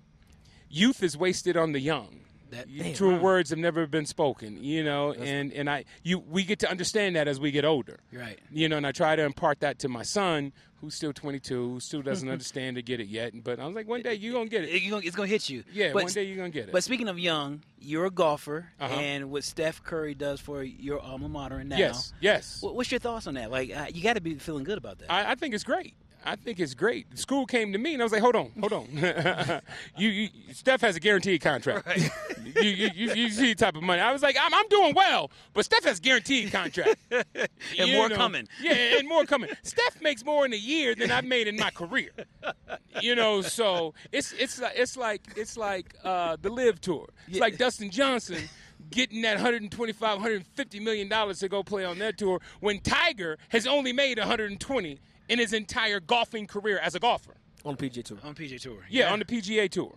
[0.69, 2.21] youth is wasted on the young.
[2.51, 6.43] That- damn, True words have never been spoken, you know, and, and I you we
[6.43, 7.99] get to understand that as we get older.
[8.13, 8.39] Right.
[8.51, 11.79] You know, and I try to impart that to my son, who's still 22, who
[11.79, 13.43] still doesn't understand to get it yet.
[13.43, 14.69] But I was like, one day you're gonna get it.
[14.69, 15.63] It- gonna- it's gonna hit you.
[15.73, 16.71] Yeah, But- one day you're gonna get it.
[16.71, 18.93] But speaking of young, you're a golfer, Uh-huh.
[18.95, 21.77] and what Steph Curry does for your alma mater now.
[21.77, 22.60] yes, yes.
[22.62, 23.49] What's your thoughts on that?
[23.51, 25.12] Like, uh, you got to be feeling good about that.
[25.12, 25.93] I, I think it's great.
[26.25, 27.11] I think it's great.
[27.11, 28.88] The school came to me and I was like, hold on, hold on.
[29.97, 31.88] you, you, Steph has a guaranteed contract.
[32.55, 34.01] you, you, you, you see the type of money.
[34.01, 36.95] I was like, I'm, I'm doing well, but Steph has guaranteed contract.
[37.77, 38.15] And You more know?
[38.15, 38.47] coming.
[38.61, 39.49] Yeah, and more coming.
[39.63, 42.11] Steph makes more in a year than I've made in my career.
[43.01, 47.09] You know, so it's it's like it's like it's like uh, the LIV Tour.
[47.27, 48.49] It's like Dustin Johnson
[48.91, 53.65] getting that 125 150 million dollars to go play on that tour when Tiger has
[53.67, 57.35] only made 120 in his entire golfing career as a golfer.
[57.63, 58.17] on PGA Tour.
[58.23, 58.85] On PGA Tour.
[58.89, 59.95] Yeah, on the PGA Tour,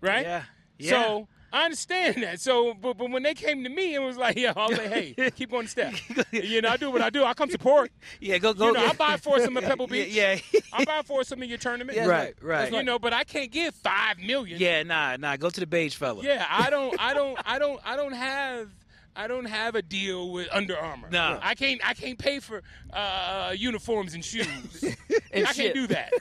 [0.00, 0.24] right?
[0.24, 0.42] Yeah.
[0.78, 0.90] yeah.
[0.90, 2.40] So I understand that.
[2.40, 4.88] So, but, but when they came to me, it was like, yeah, I was like,
[4.88, 6.32] hey, keep going to Steph.
[6.32, 7.24] you know, I do what I do.
[7.24, 7.90] I come support.
[8.20, 8.68] Yeah, go go.
[8.68, 10.08] You know, I buy for some at Pebble Beach.
[10.08, 10.38] Yeah,
[10.72, 11.96] I buy for some in your tournament.
[11.96, 12.72] Yeah, right, right.
[12.72, 14.58] You know, but I can't give five million.
[14.60, 15.36] yeah, nah, nah.
[15.36, 16.22] Go to the beige fella.
[16.22, 18.70] Yeah, I don't, I don't, I don't, I don't have.
[19.16, 21.08] I don't have a deal with Under Armour.
[21.10, 21.38] No.
[21.42, 21.80] I can't.
[21.86, 24.84] I can't pay for uh, uniforms and shoes.
[25.32, 25.74] And I shit.
[25.74, 26.12] can't do that.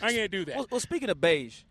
[0.00, 0.54] I can't do that.
[0.54, 1.62] Well, well, speaking of beige,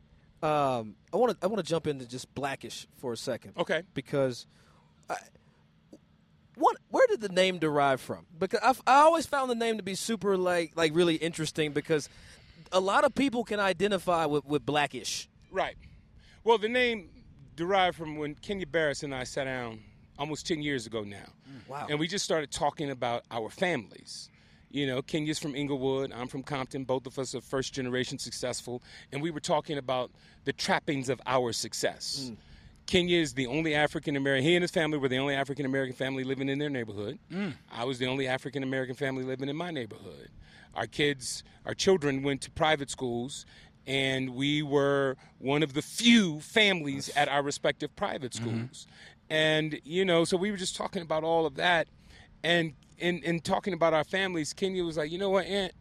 [0.43, 3.53] um, I want to I want to jump into just blackish for a second.
[3.57, 3.83] Okay.
[3.93, 4.47] Because,
[5.09, 5.15] I,
[6.55, 8.25] what where did the name derive from?
[8.37, 12.09] Because I've, I always found the name to be super like like really interesting because
[12.71, 15.29] a lot of people can identify with with blackish.
[15.49, 15.75] Right.
[16.43, 17.09] Well, the name
[17.55, 19.79] derived from when Kenya Barris and I sat down
[20.17, 21.17] almost 10 years ago now.
[21.17, 21.69] Mm.
[21.69, 21.87] Wow.
[21.89, 24.29] And we just started talking about our families.
[24.69, 26.83] You know, Kenya's from Inglewood, I'm from Compton.
[26.83, 28.81] Both of us are first generation successful.
[29.11, 30.11] And we were talking about
[30.43, 32.29] the trappings of our success.
[32.31, 32.37] Mm.
[32.87, 35.95] Kenya is the only African American, he and his family were the only African American
[35.95, 37.19] family living in their neighborhood.
[37.31, 37.53] Mm.
[37.71, 40.29] I was the only African American family living in my neighborhood.
[40.73, 43.45] Our kids, our children went to private schools,
[43.85, 48.45] and we were one of the few families at our respective private mm-hmm.
[48.45, 48.87] schools.
[49.29, 51.87] And, you know, so we were just talking about all of that.
[52.43, 55.73] And in, in talking about our families, Kenya was like, you know what, Aunt?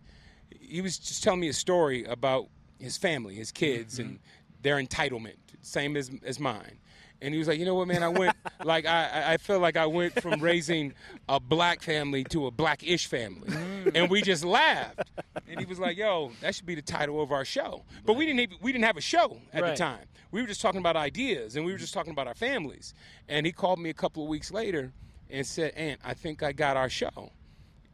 [0.61, 4.11] He was just telling me a story about his family, his kids, mm-hmm.
[4.11, 4.19] and
[4.63, 6.79] their entitlement, same as, as mine.
[7.23, 8.03] And he was like, you know what, man?
[8.03, 10.93] I went like I, I- feel like I went from raising
[11.29, 13.49] a black family to a blackish family,
[13.95, 15.01] and we just laughed.
[15.49, 17.85] And he was like, yo, that should be the title of our show.
[18.05, 19.71] But we didn't even, we didn't have a show at Right.
[19.71, 20.05] the time.
[20.31, 22.93] We were just talking about ideas, and we were just talking about our families.
[23.29, 24.93] And he called me a couple of weeks later
[25.31, 27.31] and said, Aunt, I think I got our show,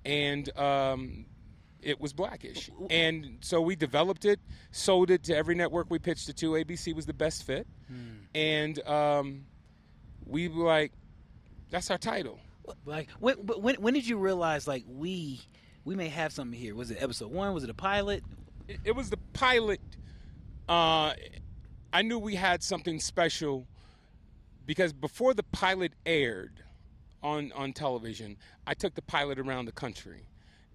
[0.05, 1.27] and um,
[1.83, 2.71] it was blackish.
[2.91, 4.41] And so we developed it,
[4.71, 6.53] sold it to every network we pitched it to.
[6.53, 7.67] ABC was the best fit.
[8.35, 9.45] And um,
[10.27, 10.93] we were like,
[11.71, 12.39] that's our title.
[12.85, 15.41] Like when, when when did you realize like we
[15.85, 16.75] we may have something here?
[16.75, 17.53] Was it episode one?
[17.55, 18.23] Was it a pilot?
[18.69, 19.81] It, it was the pilot.
[20.69, 21.15] Uh,
[21.93, 23.67] I knew we had something special
[24.65, 26.63] because before the pilot aired
[27.23, 30.25] on on television, I took the pilot around the country,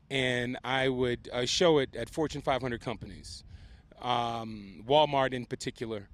[0.10, 3.44] and I would uh, show it at Fortune 500 companies,
[4.02, 6.08] um, Walmart in particular,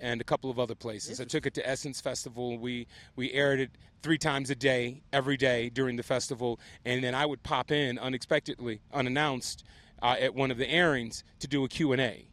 [0.00, 1.20] and a couple of other places.
[1.20, 2.58] I took it to Essence Festival.
[2.58, 2.86] We
[3.16, 3.70] we aired it
[4.02, 7.98] three times a day, every day during the festival, and then I would pop in
[7.98, 9.62] unexpectedly, unannounced,
[10.02, 12.26] uh, at one of the airings to do a Q and A.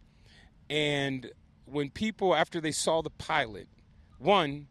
[0.70, 1.32] And
[1.66, 3.68] when people, after they saw the pilot,
[4.20, 4.68] one,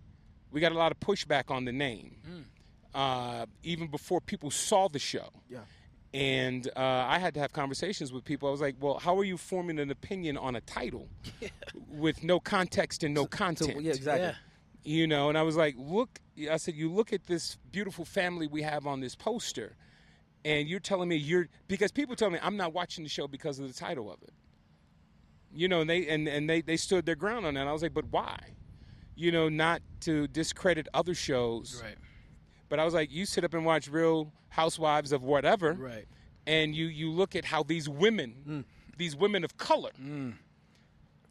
[0.51, 2.17] we got a lot of pushback on the name,
[2.95, 5.29] uh, even before people saw the show.
[5.51, 5.59] Yeah.
[6.17, 8.49] And uh, I had to have conversations with people.
[8.49, 11.09] I was like, "Well, how are you forming an opinion on a title
[11.91, 14.29] with no context and no content?" yeah, exactly.
[14.29, 14.35] Yeah.
[14.83, 18.47] You know, and I was like, "Look," I said, "You look at this beautiful family
[18.47, 19.77] we have on this poster,
[20.43, 23.59] and you're telling me you're because people tell me I'm not watching the show because
[23.59, 24.33] of the title of it."
[25.53, 27.67] You know, and they and, and they, they stood their ground on that.
[27.67, 28.39] I was like, "But why?"
[29.17, 31.97] You know, not to discredit other shows, Right.
[32.69, 36.07] But I was like, you sit up and watch Real Housewives of whatever, Right.
[36.47, 38.65] and you you look at how these women,
[38.97, 39.91] these women of color,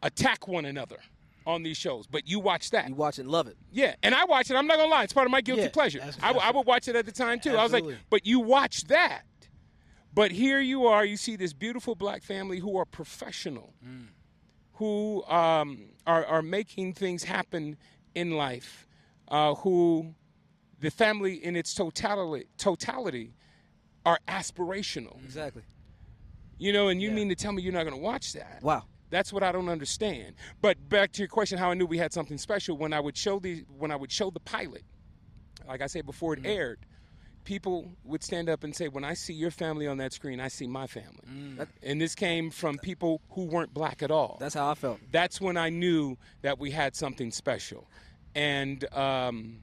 [0.02, 0.98] attack one another
[1.46, 2.06] on these shows.
[2.06, 3.56] But you watch that, You watch it, love it.
[3.72, 4.54] yeah, and I watch it.
[4.56, 6.00] I'm not gonna lie; it's part of my guilty Yeah, pleasure.
[6.22, 7.56] I, I would watch it at the time too.
[7.56, 7.58] Absolutely.
[7.60, 9.22] I was like, but you watch that.
[10.14, 11.04] But here you are.
[11.04, 13.74] You see this beautiful black family who are professional,
[14.74, 17.76] who um, are are making things happen
[18.14, 18.86] in life,
[19.28, 20.14] uh, who
[20.80, 23.32] the family in its totality totality
[24.04, 25.22] are aspirational.
[25.24, 25.62] Exactly.
[26.58, 28.60] You know, and you mean to tell me you're not going to watch that?
[28.62, 28.84] Wow.
[29.10, 30.34] That's what I don't understand.
[30.60, 33.16] But back to your question, how I knew we had something special when I would
[33.16, 34.82] show the when I would show the pilot,
[35.68, 36.80] like I said before it aired,
[37.44, 40.48] people would stand up and say, "When I see your family on that screen, I
[40.48, 44.38] see my family." That- And this came from people who weren't black at all.
[44.40, 44.98] That's how I felt.
[45.12, 47.88] That's when I knew that we had something special,
[48.34, 49.62] and um,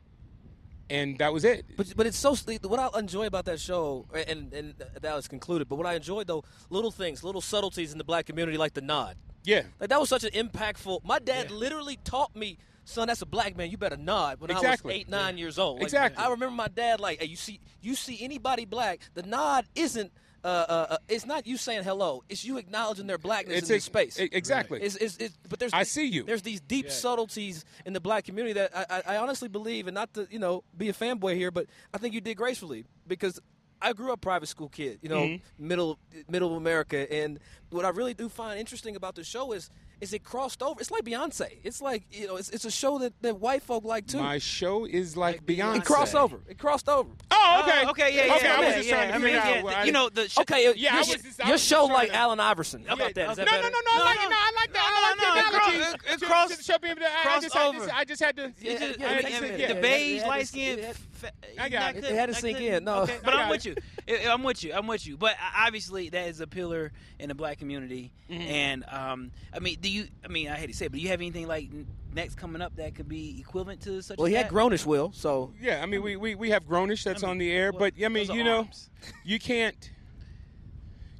[0.93, 1.65] and that was it.
[1.75, 5.67] But but it's so what I enjoy about that show, and and that was concluded.
[5.67, 8.81] But what I enjoyed though, little things, little subtleties in the black community, like the
[8.81, 9.17] nod.
[9.43, 11.03] Yeah, like that was such an impactful.
[11.03, 12.57] My dad literally taught me.
[12.85, 13.71] Son, that's a black man.
[13.71, 14.41] You better nod.
[14.41, 14.91] When Exactly.
[14.91, 16.21] I was eight, nine years old, Like, Exactly.
[16.21, 20.11] I remember my dad like, hey, you see, you see anybody black, the nod isn't.
[20.43, 22.21] Uh, uh, uh, it's not you saying hello.
[22.27, 24.19] It's you acknowledging their blackness It's in ex- the space.
[24.19, 24.81] e- exactly.
[24.81, 26.23] It's, it's, it's, but there's I see you.
[26.23, 29.95] There's these deep subtleties in the black community that I, I, I honestly believe, and
[29.95, 33.39] not to you know be a fanboy here, but I think you did gracefully because
[33.81, 35.41] I grew up private school kid, you know, Mhm.
[35.59, 39.69] middle middle America, and what I really do find interesting about the show is
[40.03, 40.79] is it crossed over.
[40.81, 41.47] It's like Beyonce.
[41.63, 44.17] It's like you know, it's, it's a show that, that white folk like too.
[44.19, 45.77] My show is like Beyonce.
[45.77, 46.39] it crossed over.
[46.49, 47.09] It crossed over.
[47.31, 47.81] Oh, okay.
[47.85, 48.49] Oh, okay, yeah, yeah, okay.
[48.49, 48.95] I was yeah, just yeah.
[48.95, 49.55] trying to I figure mean, out.
[49.55, 51.45] yeah, what the- I- you know, the sh- Okay, Yeah, I your, was just- I
[51.47, 52.85] your was just show trying like to- Allen Iverson.
[52.85, 53.29] How about that?
[53.31, 53.63] Is that no, better?
[53.63, 54.29] no, no, no, I like it.
[54.29, 54.83] No, I like that.
[54.85, 55.77] I like no, the it analogy.
[55.79, 57.79] cross- it- it To- cross- to show people that I cross just, I over.
[57.79, 58.53] just, I just had to.
[58.59, 59.57] Yeah, It just- yeah, I it mean, takes a minute.
[59.69, 60.93] the Yeah, beige, it had light to- skin.
[61.25, 62.03] It had- I got it.
[62.03, 62.83] It had to sink in.
[62.83, 63.01] No.
[63.01, 63.75] okay, but I I'm with you.
[64.07, 64.73] I- I'm with you.
[64.73, 65.17] I'm with you.
[65.17, 68.11] But obviously, that is a pillar in the black community.
[68.29, 68.41] Mm-hmm.
[68.41, 70.07] And um, I mean, do you?
[70.23, 71.69] I mean, I hate to say, it, but do you have anything like
[72.13, 74.17] next coming up that could be equivalent to such?
[74.17, 74.53] A well, he had that?
[74.53, 77.37] Grownish Will, so Yeah, I mean, we, we, we have Grownish that's I mean, on
[77.39, 78.89] the air, well, but I mean, you know, arms.
[79.23, 79.91] you can't,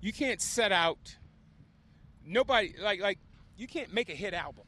[0.02, 1.16] you can't set out.
[2.26, 3.20] Nobody like like
[3.58, 4.66] you can't make a hit album.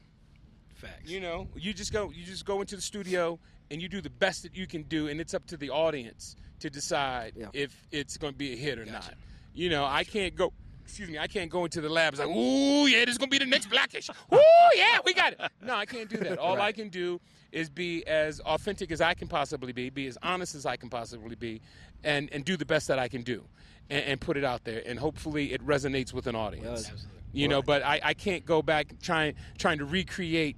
[0.76, 1.10] Facts.
[1.10, 3.40] You know, you just go you just go into the studio
[3.72, 6.36] and you do the best that you can do, and it's up to the audience
[6.60, 7.48] to decide Yeah.
[7.54, 9.14] if it's going to be a hit or not.
[9.54, 10.52] You know, I can't go.
[10.84, 12.14] Excuse me, I can't go into the lab.
[12.14, 14.08] It's like, ooh, yeah, this is gonna be the next Blackish.
[14.34, 14.38] Ooh,
[14.76, 15.42] yeah, we got it.
[15.60, 16.38] No, I can't do that.
[16.46, 17.20] All I can do
[17.52, 20.90] is be as authentic as I can possibly be, be as honest as I can
[20.92, 21.60] possibly be,
[22.04, 23.44] and and do the best that I can do,
[23.90, 26.92] and, and put it out there, and hopefully it resonates with an audience.
[27.34, 30.56] You know, but I, I can't go back trying trying to recreate.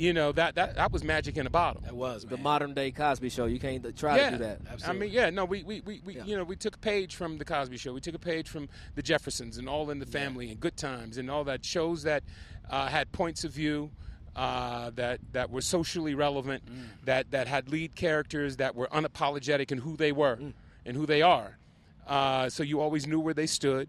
[0.00, 1.82] You know that that that was magic in a bottle.
[1.82, 3.44] That was the modern day Cosby Show.
[3.44, 4.60] You can't try yeah, to do that.
[4.72, 4.86] Absolutely.
[4.88, 6.24] I mean, yeah, no, we we, we, we Yeah.
[6.24, 7.92] you know we took a page from the Cosby Show.
[7.92, 11.18] We took a page from the Jeffersons and All in the Family and Good Times
[11.18, 12.22] and all that shows that
[12.70, 13.90] uh, had points of view.
[14.34, 17.04] Uh, that that were socially relevant, Mm.
[17.04, 20.54] that that had lead characters that were unapologetic in who they were Mm.
[20.86, 21.58] and who they are.
[22.06, 23.88] Uh, so you always knew where they stood,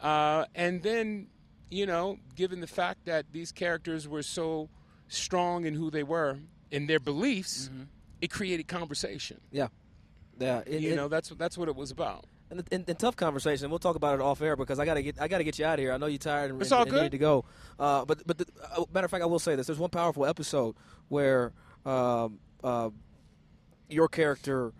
[0.00, 1.26] uh, and then
[1.70, 4.68] you know, given the fact that these characters were so
[5.10, 6.38] strong in who they were
[6.70, 7.82] in their beliefs, Mm-hmm.
[8.22, 9.40] it created conversation.
[9.52, 9.68] Yeah,
[10.38, 10.62] yeah.
[10.66, 12.24] It, You it- know, that's that's what it was about.
[12.52, 13.70] And, and, and tough conversation.
[13.70, 15.74] We'll talk about it off air because I gotta get I gotta get you out
[15.74, 15.92] of here.
[15.92, 17.02] I know you're tired and, It's all and good.
[17.04, 17.44] need to go.
[17.78, 18.46] Uh, but but the,
[18.76, 20.74] uh, matter of fact, I will say this: there's one powerful episode
[21.08, 21.52] where
[21.86, 22.90] um, uh,
[23.88, 24.72] your character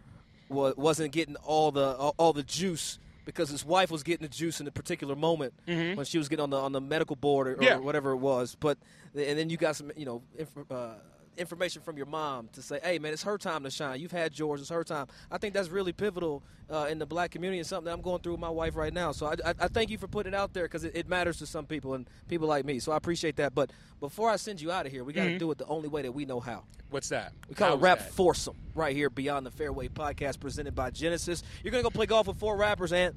[0.48, 2.98] wa- wasn't getting all the all, all the juice
[3.34, 6.42] because his wife was getting the juice in a particular moment when she was getting
[6.42, 7.62] on the on the medical board or, or Mm-hmm.
[7.64, 7.76] Yeah.
[7.78, 8.56] whatever it was.
[8.58, 8.78] But
[9.14, 10.22] and then you got some you know.
[10.38, 10.94] Inf- uh,
[11.40, 13.98] Information from your mom to say, "Hey, man, it's her time to shine.
[13.98, 17.30] You've had yours; it's her time." I think that's really pivotal uh, in the black
[17.30, 19.12] community and something that I'm going through with my wife right now.
[19.12, 21.38] So I, I, I thank you for putting it out there because it, it matters
[21.38, 22.78] to some people and people like me.
[22.78, 23.54] So I appreciate that.
[23.54, 25.88] But before I send you out of here, we got to do it the only
[25.88, 26.64] way that we know how.
[26.90, 27.32] What's that?
[27.48, 28.12] We call How it Rap that?
[28.12, 31.42] Foursome right here, Beyond the Fairway podcast presented by Genesis.
[31.62, 33.14] You're going to go play golf with four rappers, and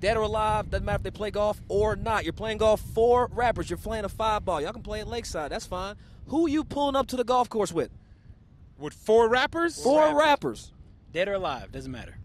[0.00, 2.24] dead or alive, doesn't matter if they play golf or not.
[2.24, 3.68] You're playing golf four rappers.
[3.68, 4.60] You're playing a five ball.
[4.60, 5.50] Y'all can play at Lakeside.
[5.50, 5.96] That's fine.
[6.28, 7.90] Who you pulling up to the golf course with?
[8.78, 9.82] With four rappers?
[9.82, 10.72] Four rappers.
[11.12, 12.16] Dead or alive, doesn't matter.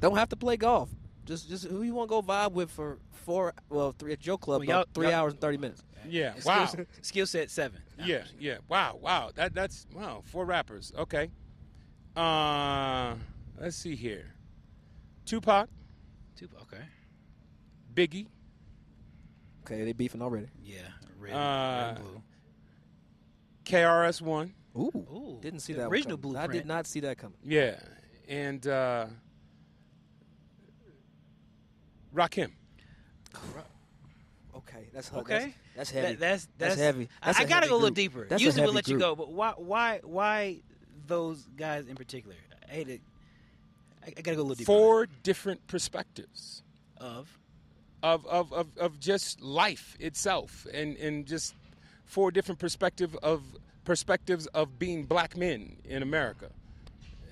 [0.00, 0.90] Don't have to play golf.
[1.24, 4.38] Just just who you want to go vibe with for four, well, three at your
[4.38, 5.82] club, Well, about three hours and 30 minutes.
[6.08, 6.34] Yeah.
[6.38, 6.66] Skill Wow.
[6.66, 7.82] set- Skill set seven.
[8.04, 8.22] Yeah.
[8.38, 8.58] Yeah.
[8.68, 8.98] Wow.
[9.02, 9.32] Wow.
[9.34, 10.22] That that's wow.
[10.24, 10.92] Four rappers.
[10.96, 11.30] Okay.
[12.16, 13.16] Uh,
[13.60, 14.34] let's see here.
[15.24, 15.68] Tupac,
[16.36, 16.82] Tupac, Okay.
[17.92, 18.28] Biggie,
[19.64, 20.46] Okay, they beefing already.
[20.62, 20.78] Yeah.
[21.18, 22.22] Red, Uh, red and blue.
[23.66, 24.54] KRS One.
[24.76, 25.84] Ooh, Ooh, didn't see the that.
[25.86, 26.36] one original coming.
[26.36, 27.38] I did not see that coming.
[27.44, 27.76] Yeah.
[28.28, 29.06] And uh,
[32.14, 32.50] Rakim.
[34.54, 35.54] Okay, that's Okay.
[35.76, 36.06] That's, that's heavy.
[36.14, 37.08] That- that's, That's that's heavy.
[37.24, 38.26] That's I, a I gotta heavy go a little deeper.
[38.28, 40.60] That's a Usually we'll heavy let you go, but why why why
[41.06, 42.36] those guys in particular?
[42.68, 43.00] I hate it.
[44.02, 44.66] I, I gotta go a little deeper.
[44.66, 46.62] Four different perspectives.
[46.98, 47.28] of
[48.02, 51.54] of, of, of, of just life itself and, and just
[52.06, 53.42] four different perspective of
[53.84, 56.50] perspectives of being black men in America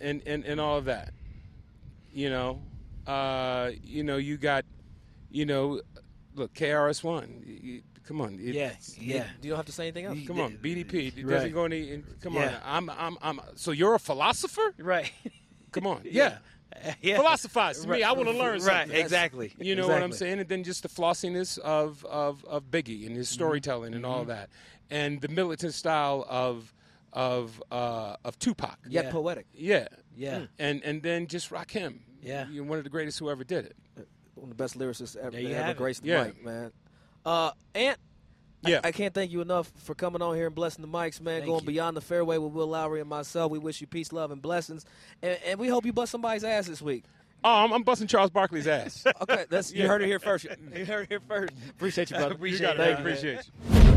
[0.00, 1.12] and, and, and all of that.
[2.12, 2.60] You know,
[3.06, 4.64] uh, you know, you got,
[5.30, 5.80] you know,
[6.34, 7.82] look, KRS One.
[8.06, 9.26] Come on, it- yeah yeah.
[9.42, 10.18] You don't have to say anything else.
[10.26, 11.14] Come on, BDP.
[11.14, 11.42] Does Right.
[11.46, 12.02] he go any?
[12.20, 12.60] Come Yeah.
[12.64, 13.40] on, I'm, I'm, I'm.
[13.56, 14.74] So you're a philosopher?
[14.78, 15.10] Right.
[15.72, 16.10] Come on, yeah.
[16.12, 16.38] yeah.
[17.02, 18.02] Philosophize to me.
[18.02, 18.90] I want to learn something.
[18.90, 18.98] Right.
[18.98, 19.52] Exactly.
[19.58, 20.40] You know what I'm saying?
[20.40, 24.50] And then just the flossiness of, of, of Biggie and his storytelling and all that.
[24.90, 26.72] And the militant style of
[27.12, 28.76] of uh, of Tupac.
[28.88, 29.46] Yet poetic.
[29.54, 30.46] Yeah, Yeah.
[30.58, 32.00] and and then just Rakim.
[32.20, 32.46] Yeah.
[32.50, 33.76] You're one of the greatest who ever did it.
[34.34, 35.78] One of the best lyricists ever, There you ever have it.
[35.78, 36.24] graced the Yeah.
[36.24, 36.72] mic, man.
[37.24, 38.13] Uh, Ant, I-
[38.66, 38.80] Yeah.
[38.84, 41.40] I, can't thank you enough for coming on here and blessing the mics, man.
[41.40, 41.66] Thank Going you.
[41.66, 43.50] beyond the fairway with Will Lowry and myself.
[43.50, 44.84] We wish you peace, love, and blessings.
[45.22, 47.04] And, and we hope you bust somebody's ass this week.
[47.42, 49.04] Oh, I'm, I'm busting Charles Barkley's ass.
[49.20, 49.88] Okay, that's you Yeah.
[49.88, 50.46] heard it here first.
[50.74, 51.52] You heard it here first.
[51.70, 52.36] Appreciate you, brother.
[52.46, 52.78] You got it.
[52.78, 53.94] Thank you, appreciate you.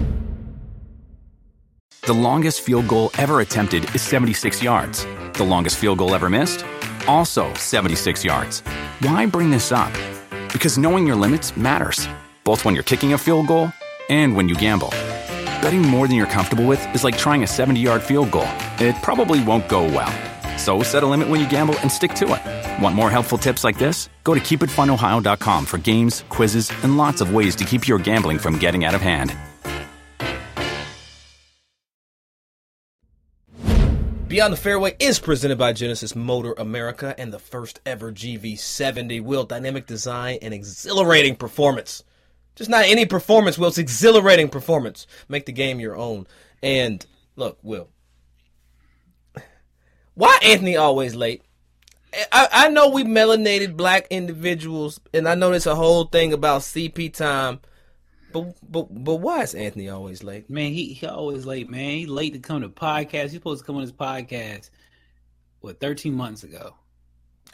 [2.05, 5.05] The longest field goal ever attempted is 76 yards.
[5.33, 6.65] The longest field goal ever missed?
[7.07, 8.61] Also 76 yards.
[9.01, 9.91] Why bring this up?
[10.53, 12.07] Because knowing your limits matters,
[12.43, 13.71] both when you're kicking a field goal
[14.09, 14.89] and when you gamble.
[15.61, 18.47] Betting more than you're comfortable with is like trying a 70 yard field goal.
[18.79, 20.13] It probably won't go well.
[20.57, 22.83] So set a limit when you gamble and stick to it.
[22.83, 24.09] Want more helpful tips like this?
[24.23, 28.57] Go to keepitfunohio.com for games, quizzes, and lots of ways to keep your gambling from
[28.57, 29.35] getting out of hand.
[34.27, 39.45] Beyond the Fairway is presented by Genesis Motor America and the first ever GV70 wheel
[39.45, 42.03] dynamic design and exhilarating performance.
[42.57, 43.67] Just not any performance, Will.
[43.67, 45.05] It's exhilarating performance.
[45.29, 46.25] Make the game your own.
[46.63, 47.05] And
[47.35, 47.87] look, Will.
[50.15, 51.43] Why Anthony always late?
[52.31, 56.61] I, I know we melanated black individuals, and I know there's a whole thing about
[56.61, 57.59] CP time.
[58.33, 60.49] But but but why is Anthony always late?
[60.49, 61.91] Man, he he always late, man.
[61.91, 63.23] He late to come to podcast.
[63.23, 64.71] He's supposed to come on his podcast
[65.59, 66.73] what 13 months ago.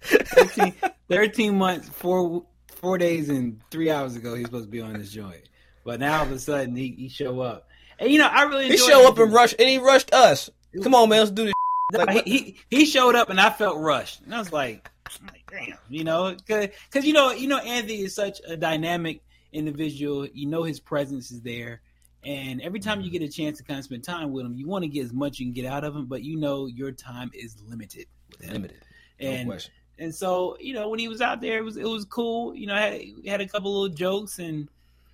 [0.00, 0.72] 13,
[1.10, 2.46] 13 months, four
[2.76, 5.48] four days and three hours ago, he's supposed to be on this joint.
[5.84, 7.68] But now all of a sudden he, he show up.
[7.98, 10.50] And you know, I really He show up and rush, and he rushed us.
[10.82, 11.54] Come on, man, let's do this.
[11.92, 14.90] Like, he, he he showed up and I felt rushed, and I was like,
[15.22, 19.22] like, damn, you know, because you know, you know, Anthony is such a dynamic
[19.52, 20.26] individual.
[20.26, 21.80] You know, his presence is there,
[22.24, 24.66] and every time you get a chance to kind of spend time with him, you
[24.66, 26.90] want to get as much you can get out of him, but you know, your
[26.90, 28.54] time is limited with him.
[28.54, 28.82] Limited.
[29.20, 29.72] No and question.
[29.98, 32.54] And so you know, when he was out there, it was it was cool.
[32.54, 34.68] You know, had we had a couple little jokes and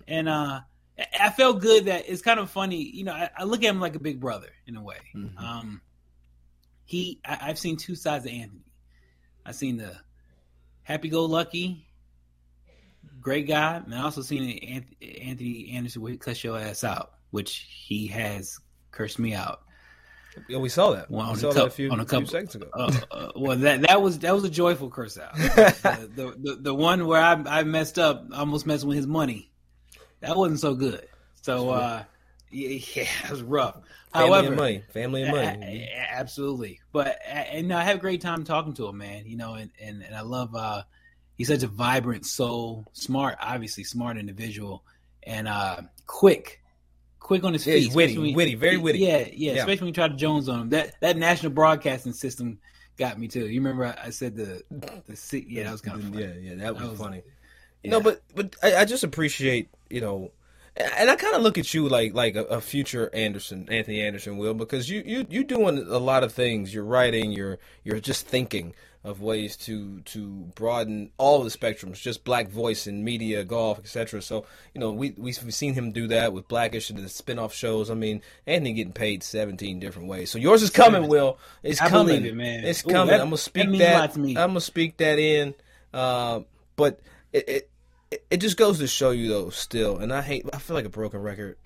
[0.07, 0.61] and uh.
[0.61, 2.77] I- I felt good that it's kind of funny.
[2.77, 4.97] You know, I, I look at him like a big brother in a way.
[5.15, 5.43] Mm-hmm.
[5.43, 5.81] Um,
[6.85, 8.61] he, I, I've seen two sides of Anthony.
[9.43, 9.97] I've seen the
[10.83, 11.87] happy-go-lucky,
[13.19, 14.59] great guy, and I also seen
[15.01, 18.59] Anthony Anderson cuss your ass out, which he has
[18.91, 19.61] cursed me out.
[20.47, 21.09] Yeah, we saw that.
[21.11, 22.67] Well, we saw a that couple, a few, on a few seconds ago.
[22.73, 25.35] Uh, uh, well, that that was that was a joyful curse out.
[25.35, 29.51] the, the, the the one where I I messed up, almost messing with his money.
[30.21, 31.07] That wasn't so good.
[31.41, 32.03] So uh,
[32.51, 33.75] yeah, yeah, it was rough.
[34.13, 34.83] Family However, and money.
[34.91, 35.89] Family and money.
[35.91, 36.79] a- a- absolutely.
[36.91, 39.25] But and I have a great time talking to him, man.
[39.25, 40.55] You know, and and, and I love.
[40.55, 40.83] uh
[41.35, 44.83] He's such a vibrant soul, smart, obviously smart individual,
[45.23, 46.61] and uh quick,
[47.23, 47.83] quick on his Yeah, feet.
[47.85, 48.99] he's witty, when- witty, very witty.
[48.99, 49.59] Yeah, yeah, Yeah.
[49.61, 50.69] Especially when you try to Jones on him.
[50.69, 52.59] That that national broadcasting system
[52.97, 53.47] got me too.
[53.47, 54.61] You remember I, I said the
[55.07, 56.13] the si- yeah that was kind of mm-hmm.
[56.13, 56.25] funny.
[56.25, 57.23] Yeah, yeah, that was, was- funny.
[57.83, 57.91] yeah.
[57.91, 60.31] No, but but I, I just appreciate you know,
[60.75, 64.37] and I kind of look at you like like a, a future Anderson, Anthony Anderson
[64.37, 66.73] will because you you you doing a lot of things.
[66.73, 67.31] You're writing.
[67.31, 68.73] You're you're just thinking
[69.03, 74.21] of ways to to broaden all the spectrums, just black voice in media, golf, etc.
[74.21, 77.89] So you know we we've seen him do that with Blackish and the spin-off shows.
[77.91, 80.31] I mean, Anthony getting paid 17 different ways.
[80.31, 81.37] So yours is coming, Will.
[81.63, 82.63] It's I coming, it, man.
[82.63, 83.07] It's Ooh, coming.
[83.07, 83.95] that- I'm gonna that speak that.
[83.95, 84.37] a lot to me.
[84.37, 85.53] I'm gonna speak that in.
[85.93, 86.41] Uh,
[86.75, 86.99] but
[87.31, 87.69] it it-
[88.29, 90.89] it just goes to show you though still and i hate i feel like a
[90.89, 91.57] broken record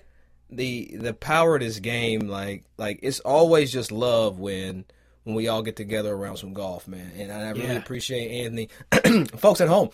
[0.50, 4.86] the the power of this game like like it's always just love when
[5.28, 7.73] when we all get together around some golf man and i really Yeah.
[7.73, 8.69] appreciate anthony
[9.38, 9.89] folks at home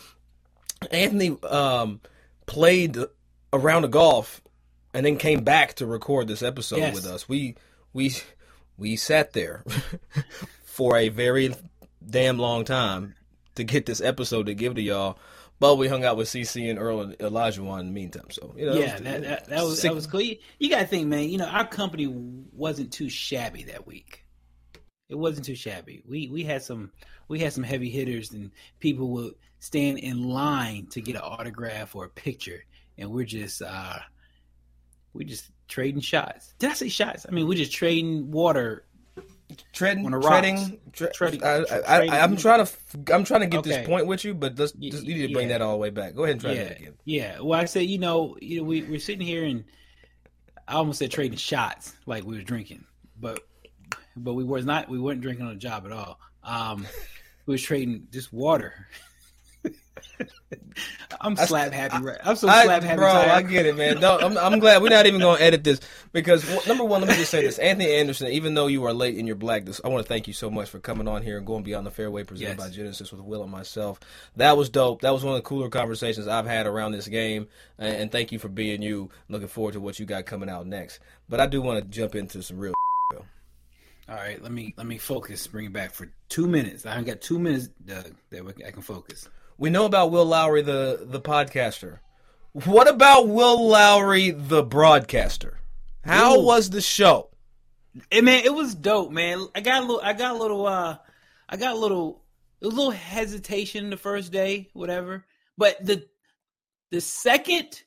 [0.92, 2.00] anthony um
[2.46, 2.98] played
[3.52, 4.42] around the golf
[4.94, 6.94] and then came back to record this episode Yes.
[6.96, 7.56] with us we
[7.94, 8.14] we
[8.78, 9.64] we sat there
[10.66, 11.54] for a very
[12.08, 13.16] damn long time
[13.56, 15.18] to get this episode to give to y'all.
[15.60, 18.26] But we hung out with CC and Earl and Elijah in the meantime.
[18.32, 20.22] So you know, yeah, that, that, that was sick- that was cool.
[20.22, 21.30] You, you got to think, man.
[21.30, 24.23] You know, our company wasn't too shabby that week.
[25.14, 26.02] It wasn't too shabby.
[26.10, 26.92] We we had some
[27.28, 28.50] we had some heavy hitters, and
[28.80, 32.66] people would stand in line to get an autograph or a picture,
[32.98, 34.00] and we're just uh
[35.14, 36.56] we just trading shots.
[36.58, 37.28] Did I say shots?
[37.30, 38.86] I mean, we're just trading water.
[39.72, 40.30] treading, on the rocks.
[40.30, 43.60] treading, tre- Treading- I, tre- I, trading- I, am trying to, I'm trying to get
[43.60, 43.70] Okay.
[43.70, 45.60] this point with you, but let's, just, you need to bring yeah.
[45.60, 46.16] that all the way back.
[46.16, 46.94] Go ahead and try yeah, that again.
[47.06, 47.40] yeah.
[47.40, 49.66] Well, I said, you know, you know, we we're sitting here and
[50.68, 52.86] I almost said trading shots like we were drinking,
[53.20, 53.42] but
[54.16, 54.90] but we was not.
[54.90, 56.20] We weren't drinking on the job at all.
[56.44, 56.86] Um,
[57.46, 58.88] we was trading just water.
[61.22, 62.04] I'm slap happy.
[62.04, 62.18] right?
[62.24, 62.98] I'm so I- slap happy.
[62.98, 63.10] bro.
[63.12, 63.30] tired.
[63.30, 64.00] I get it, man.
[64.02, 65.80] No, I'm, I'm glad we're not even gonna edit this.
[66.12, 68.28] because well, number one, let me just say this: Anthony Anderson.
[68.28, 70.70] Even though you are late in your blackness, I want to thank you so much
[70.70, 72.68] for coming on here and going beyond the fairway, presented Yes.
[72.68, 74.00] by Genesis with Will and myself.
[74.36, 75.02] That was dope.
[75.02, 77.48] That was one of the cooler conversations I've had around this game,
[77.78, 79.10] and, and thank you for being you.
[79.30, 81.00] Looking forward to what you got coming out next.
[81.30, 82.74] But I do want to jump into some real.
[84.10, 85.48] All right, let me let me focus.
[85.48, 86.86] Bring it back for two minutes.
[86.86, 89.30] I got two minutes, Doug, that we- I can focus.
[89.58, 92.00] We know about Will Lowry, the the podcaster.
[92.52, 95.60] What about Will Lowry, the broadcaster?
[96.04, 96.46] How Ooh.
[96.46, 97.30] was the show?
[98.12, 99.48] Hey man, it was dope, man.
[99.56, 100.98] I got a little, I got a little, uh,
[101.48, 102.24] I got a little,
[102.62, 105.26] a little hesitation the first day, whatever.
[105.58, 106.08] But the
[106.92, 107.84] the second,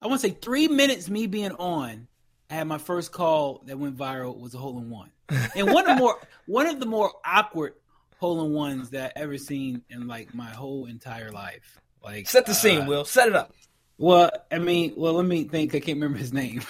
[0.00, 2.06] I want to say three minutes, me being on,
[2.48, 5.10] I had my first call that went viral was a hole in one,
[5.54, 7.74] and one of the more one of the more awkward
[8.18, 11.78] hole in ones that I ever seen in like my whole entire life.
[12.02, 13.04] Like Set the scene, uh, Will.
[13.04, 13.52] Set it up.
[13.98, 15.74] Well, I mean, well, let me think.
[15.74, 16.62] I can't remember his name.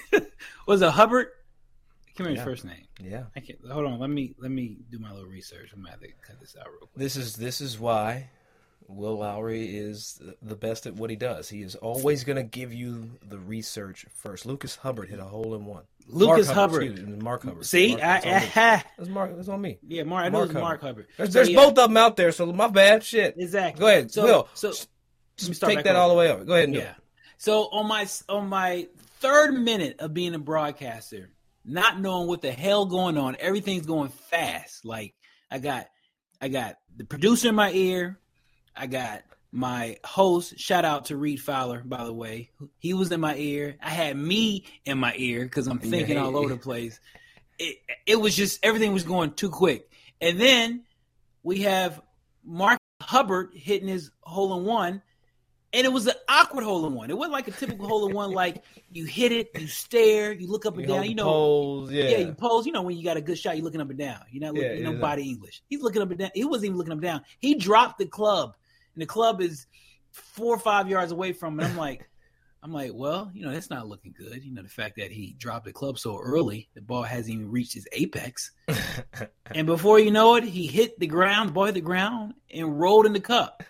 [0.66, 1.26] was it Hubbard?
[2.06, 2.44] I can't remember Yeah.
[2.44, 2.84] his first name.
[3.00, 3.24] Yeah.
[3.36, 3.58] I can't.
[3.70, 3.98] Hold on.
[3.98, 5.70] Let me let me do my little research.
[5.72, 6.90] I'm gonna have to cut this out real quick.
[6.96, 8.30] This is this is why
[8.88, 11.48] Will Lowry is the best at what he does.
[11.48, 14.46] He is always going to give you the research first.
[14.46, 15.84] Lucas Hubbard hit a hole in one.
[16.08, 17.08] Lucas Mark Hubbard.
[17.08, 17.64] me, Mark Hubbard.
[17.66, 18.26] See, Mark, I, it's
[18.56, 18.82] on.
[18.98, 19.36] That's Mark.
[19.36, 19.78] That's on me.
[19.86, 20.24] yeah, Mark.
[20.24, 21.06] I know it's Mark Hubbard.
[21.16, 21.56] There's, So, there's yeah.
[21.56, 23.02] both of them out there, so my bad.
[23.04, 23.34] Shit.
[23.38, 23.80] Exactly.
[23.80, 24.48] Go ahead, So, Will.
[24.54, 24.86] So s-
[25.40, 25.98] let me start take that over.
[26.00, 26.44] all the way over.
[26.44, 26.90] Go ahead and do Yeah.
[26.90, 26.96] it.
[27.38, 28.88] So on my on my
[29.20, 31.30] third minute of being a broadcaster,
[31.64, 34.84] not knowing what the hell going on, everything's going fast.
[34.84, 35.14] Like
[35.50, 35.86] I got
[36.40, 38.18] I got the producer in my ear,
[38.76, 39.22] I got
[39.52, 40.58] my host.
[40.58, 42.50] Shout out to Reed Fowler, by the way.
[42.78, 43.76] He was in my ear.
[43.82, 47.00] I had me in my ear because I'm thinking all over the place.
[47.58, 47.76] It
[48.06, 49.90] it was just everything was going too quick,
[50.20, 50.84] and then
[51.42, 52.00] we have
[52.44, 55.02] Mark Hubbard hitting his hole in one
[55.72, 57.10] and it was an awkward hole in one.
[57.10, 60.48] It wasn't like a typical hole in one, like you hit it, you stare, you
[60.48, 61.04] look up and You down.
[61.04, 62.18] You know, pose, yeah.
[62.18, 62.66] you pose.
[62.66, 64.20] You know when you got a good shot, you're looking up and down.
[64.30, 64.98] You're not looking, Yeah, you know, yeah.
[64.98, 65.62] body English.
[65.68, 66.30] He's looking up and down.
[66.34, 67.22] He wasn't even looking up and down.
[67.38, 68.56] He dropped the club,
[68.94, 69.66] and the club is
[70.10, 71.54] four or five yards away from.
[71.54, 71.60] him.
[71.60, 72.08] And I'm like,
[72.62, 74.44] I'm like, well, you know, that's not looking good.
[74.44, 77.50] You know, the fact that he dropped the club so early, the ball hasn't even
[77.50, 78.50] reached its apex.
[79.54, 82.78] and before you know it, he hit the ground, the ball hit the ground, and
[82.78, 83.62] rolled in the cup.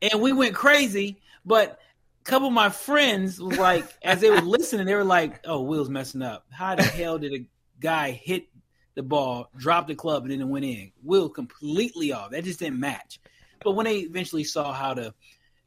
[0.00, 1.80] And we went crazy, but
[2.20, 5.62] a couple of my friends was like, as they were listening, they were like, "Oh,
[5.62, 6.46] Will's messing up.
[6.50, 7.44] How the hell did a
[7.80, 8.48] guy hit
[8.94, 10.92] the ball, drop the club, and then it went in?
[11.02, 12.30] Will completely off.
[12.30, 13.20] That just didn't match."
[13.64, 15.14] But when they eventually saw how the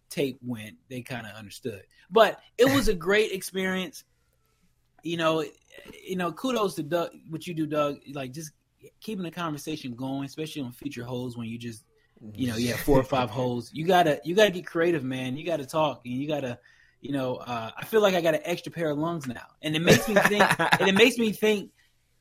[0.09, 1.83] tape went, they kind of understood.
[2.09, 4.03] But it was a great experience.
[5.03, 5.43] You know,
[6.07, 7.97] you know, kudos to Doug, what you do, Doug.
[8.13, 8.51] Like just
[9.01, 11.83] keeping the conversation going, especially on feature holes when you just,
[12.33, 13.71] you know, you have four or five holes.
[13.73, 15.37] You gotta, you gotta get creative, man.
[15.37, 16.59] You gotta talk, and you gotta,
[17.01, 19.75] you know, uh, I feel like I got an extra pair of lungs now, and
[19.75, 21.71] it makes me think, and it makes me think.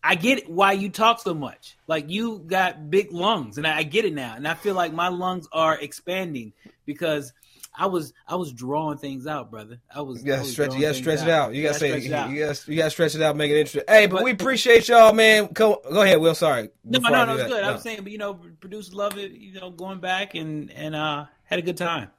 [0.06, 1.78] I get why you talk so much.
[1.86, 4.34] Like you got big lungs, and I, I get it now.
[4.36, 6.52] And I feel like my lungs are expanding
[6.84, 7.32] because
[7.74, 9.80] I was I was drawing things out, brother.
[9.92, 10.74] I was You gotta was stretch.
[10.74, 11.54] You gotta stretch it out.
[11.54, 11.88] You gotta say.
[11.88, 12.28] stretch You it out.
[12.28, 12.70] gotta.
[12.70, 13.34] You gotta stretch it out.
[13.34, 13.82] Make it interesting.
[13.88, 15.48] Hey, but, we appreciate y'all, man.
[15.54, 16.34] Go, go ahead, Will.
[16.34, 16.68] Sorry.
[16.84, 17.62] No, no, no, it's good.
[17.62, 17.70] No.
[17.72, 19.32] I'm saying, but you know, producers love it.
[19.32, 22.10] You know, going back and and uh had a good time.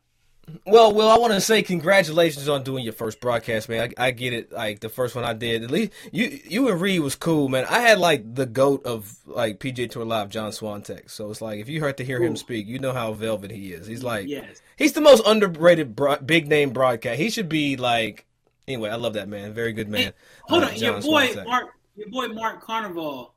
[0.68, 3.92] Well, Will, I want to say congratulations on doing your first broadcast, man.
[3.98, 4.52] I, I get it.
[4.52, 7.66] Like the first one I did, at least you you and Reed was cool, man.
[7.68, 11.10] I had like the goat of like PGA Tour Live, John Swantek.
[11.10, 13.74] So it's like if you heard to hear him speak, you know how velvet he
[13.74, 13.88] is.
[13.88, 14.62] He's like, Yes.
[14.78, 17.20] he's the most underrated bro- big name broadcast.
[17.20, 18.26] He should be like.
[18.68, 19.54] Anyway, I love that man.
[19.54, 20.12] Very good man.
[20.44, 21.46] Hold Uh, on, your boy Swantek.
[21.46, 21.66] Mark,
[21.96, 23.32] your boy Mark Carnevale.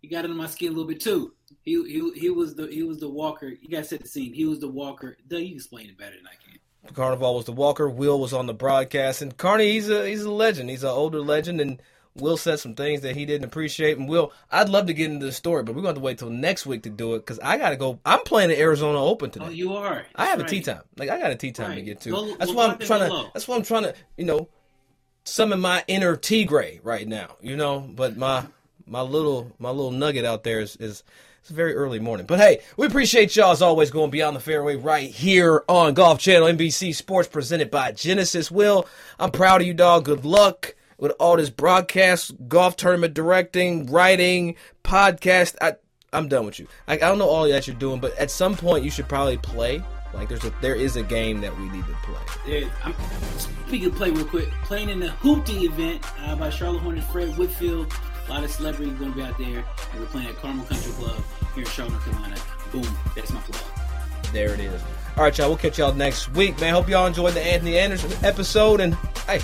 [0.02, 1.34] He got under my skin a little bit too.
[1.64, 3.48] He he he was the he was the walker.
[3.48, 4.34] You guys set the scene.
[4.34, 5.18] He was the walker.
[5.28, 6.94] Doug, you explain it better than I can.
[6.94, 7.90] Carnevale was the walker.
[7.90, 10.70] Will was on the broadcast, and Carney, he's a he's a legend.
[10.70, 11.82] He's an older legend, and
[12.16, 13.98] Will said some things that he didn't appreciate.
[13.98, 16.30] And Will, I'd love to get into the story, but we're going to wait till
[16.30, 18.00] next week to do it because I got to go.
[18.06, 19.46] I'm playing the Arizona Open today.
[19.48, 20.06] Oh, you are.
[20.16, 20.82] I have a That's tea time.
[20.98, 22.10] Like I got a tea time to get to.
[22.10, 23.30] Go- that's go why I'm trying to.
[23.34, 23.96] That's why I'm trying to.
[24.18, 24.50] You know,
[25.24, 27.38] summon my inner Tigray right now.
[27.42, 28.46] You know, but my
[28.86, 31.04] my little my little nugget out there is is.
[31.44, 32.26] It's a very early morning.
[32.26, 36.18] But hey, we appreciate y'all as always going beyond the fairway right here on Golf
[36.18, 38.50] Channel NBC Sports presented by Genesis.
[38.50, 38.88] Will,
[39.20, 40.06] I'm proud of you, dog.
[40.06, 45.58] Good luck with all this broadcast, golf tournament directing, writing, podcast.
[45.62, 45.74] I,
[46.14, 46.68] I'm done with you.
[46.88, 49.36] I, I don't know all that you're doing, but at some point you should probably
[49.36, 49.84] play.
[50.14, 52.22] Like there's a there is a game that we need to play.
[52.62, 52.96] There, I'm,
[53.68, 57.38] speaking of play real quick, playing in the Hoopty event uh, by Charlotte Hornets, Fred
[57.38, 57.94] Whitfield.
[58.28, 59.66] A lot of celebrities going to be out there.
[59.92, 61.22] And we're playing at Carmel Country Club
[61.56, 62.36] here in Charlotte, North Carolina.
[62.72, 63.62] Boom, that's my plug.
[64.32, 64.82] There it is.
[65.18, 65.50] All right, y'all.
[65.50, 66.74] We'll catch y'all next week, man.
[66.74, 68.80] Hope y'all enjoyed the Anthony Anderson episode.
[68.80, 68.96] And
[69.28, 69.42] hey,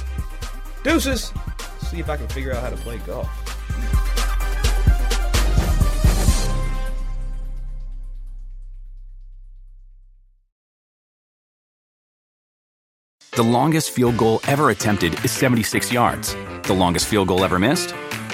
[0.84, 1.32] deuces.
[1.90, 3.30] See if I can figure out how to play golf.
[13.32, 16.36] The longest field goal ever attempted is 76 yards.
[16.64, 17.96] The longest field goal ever missed?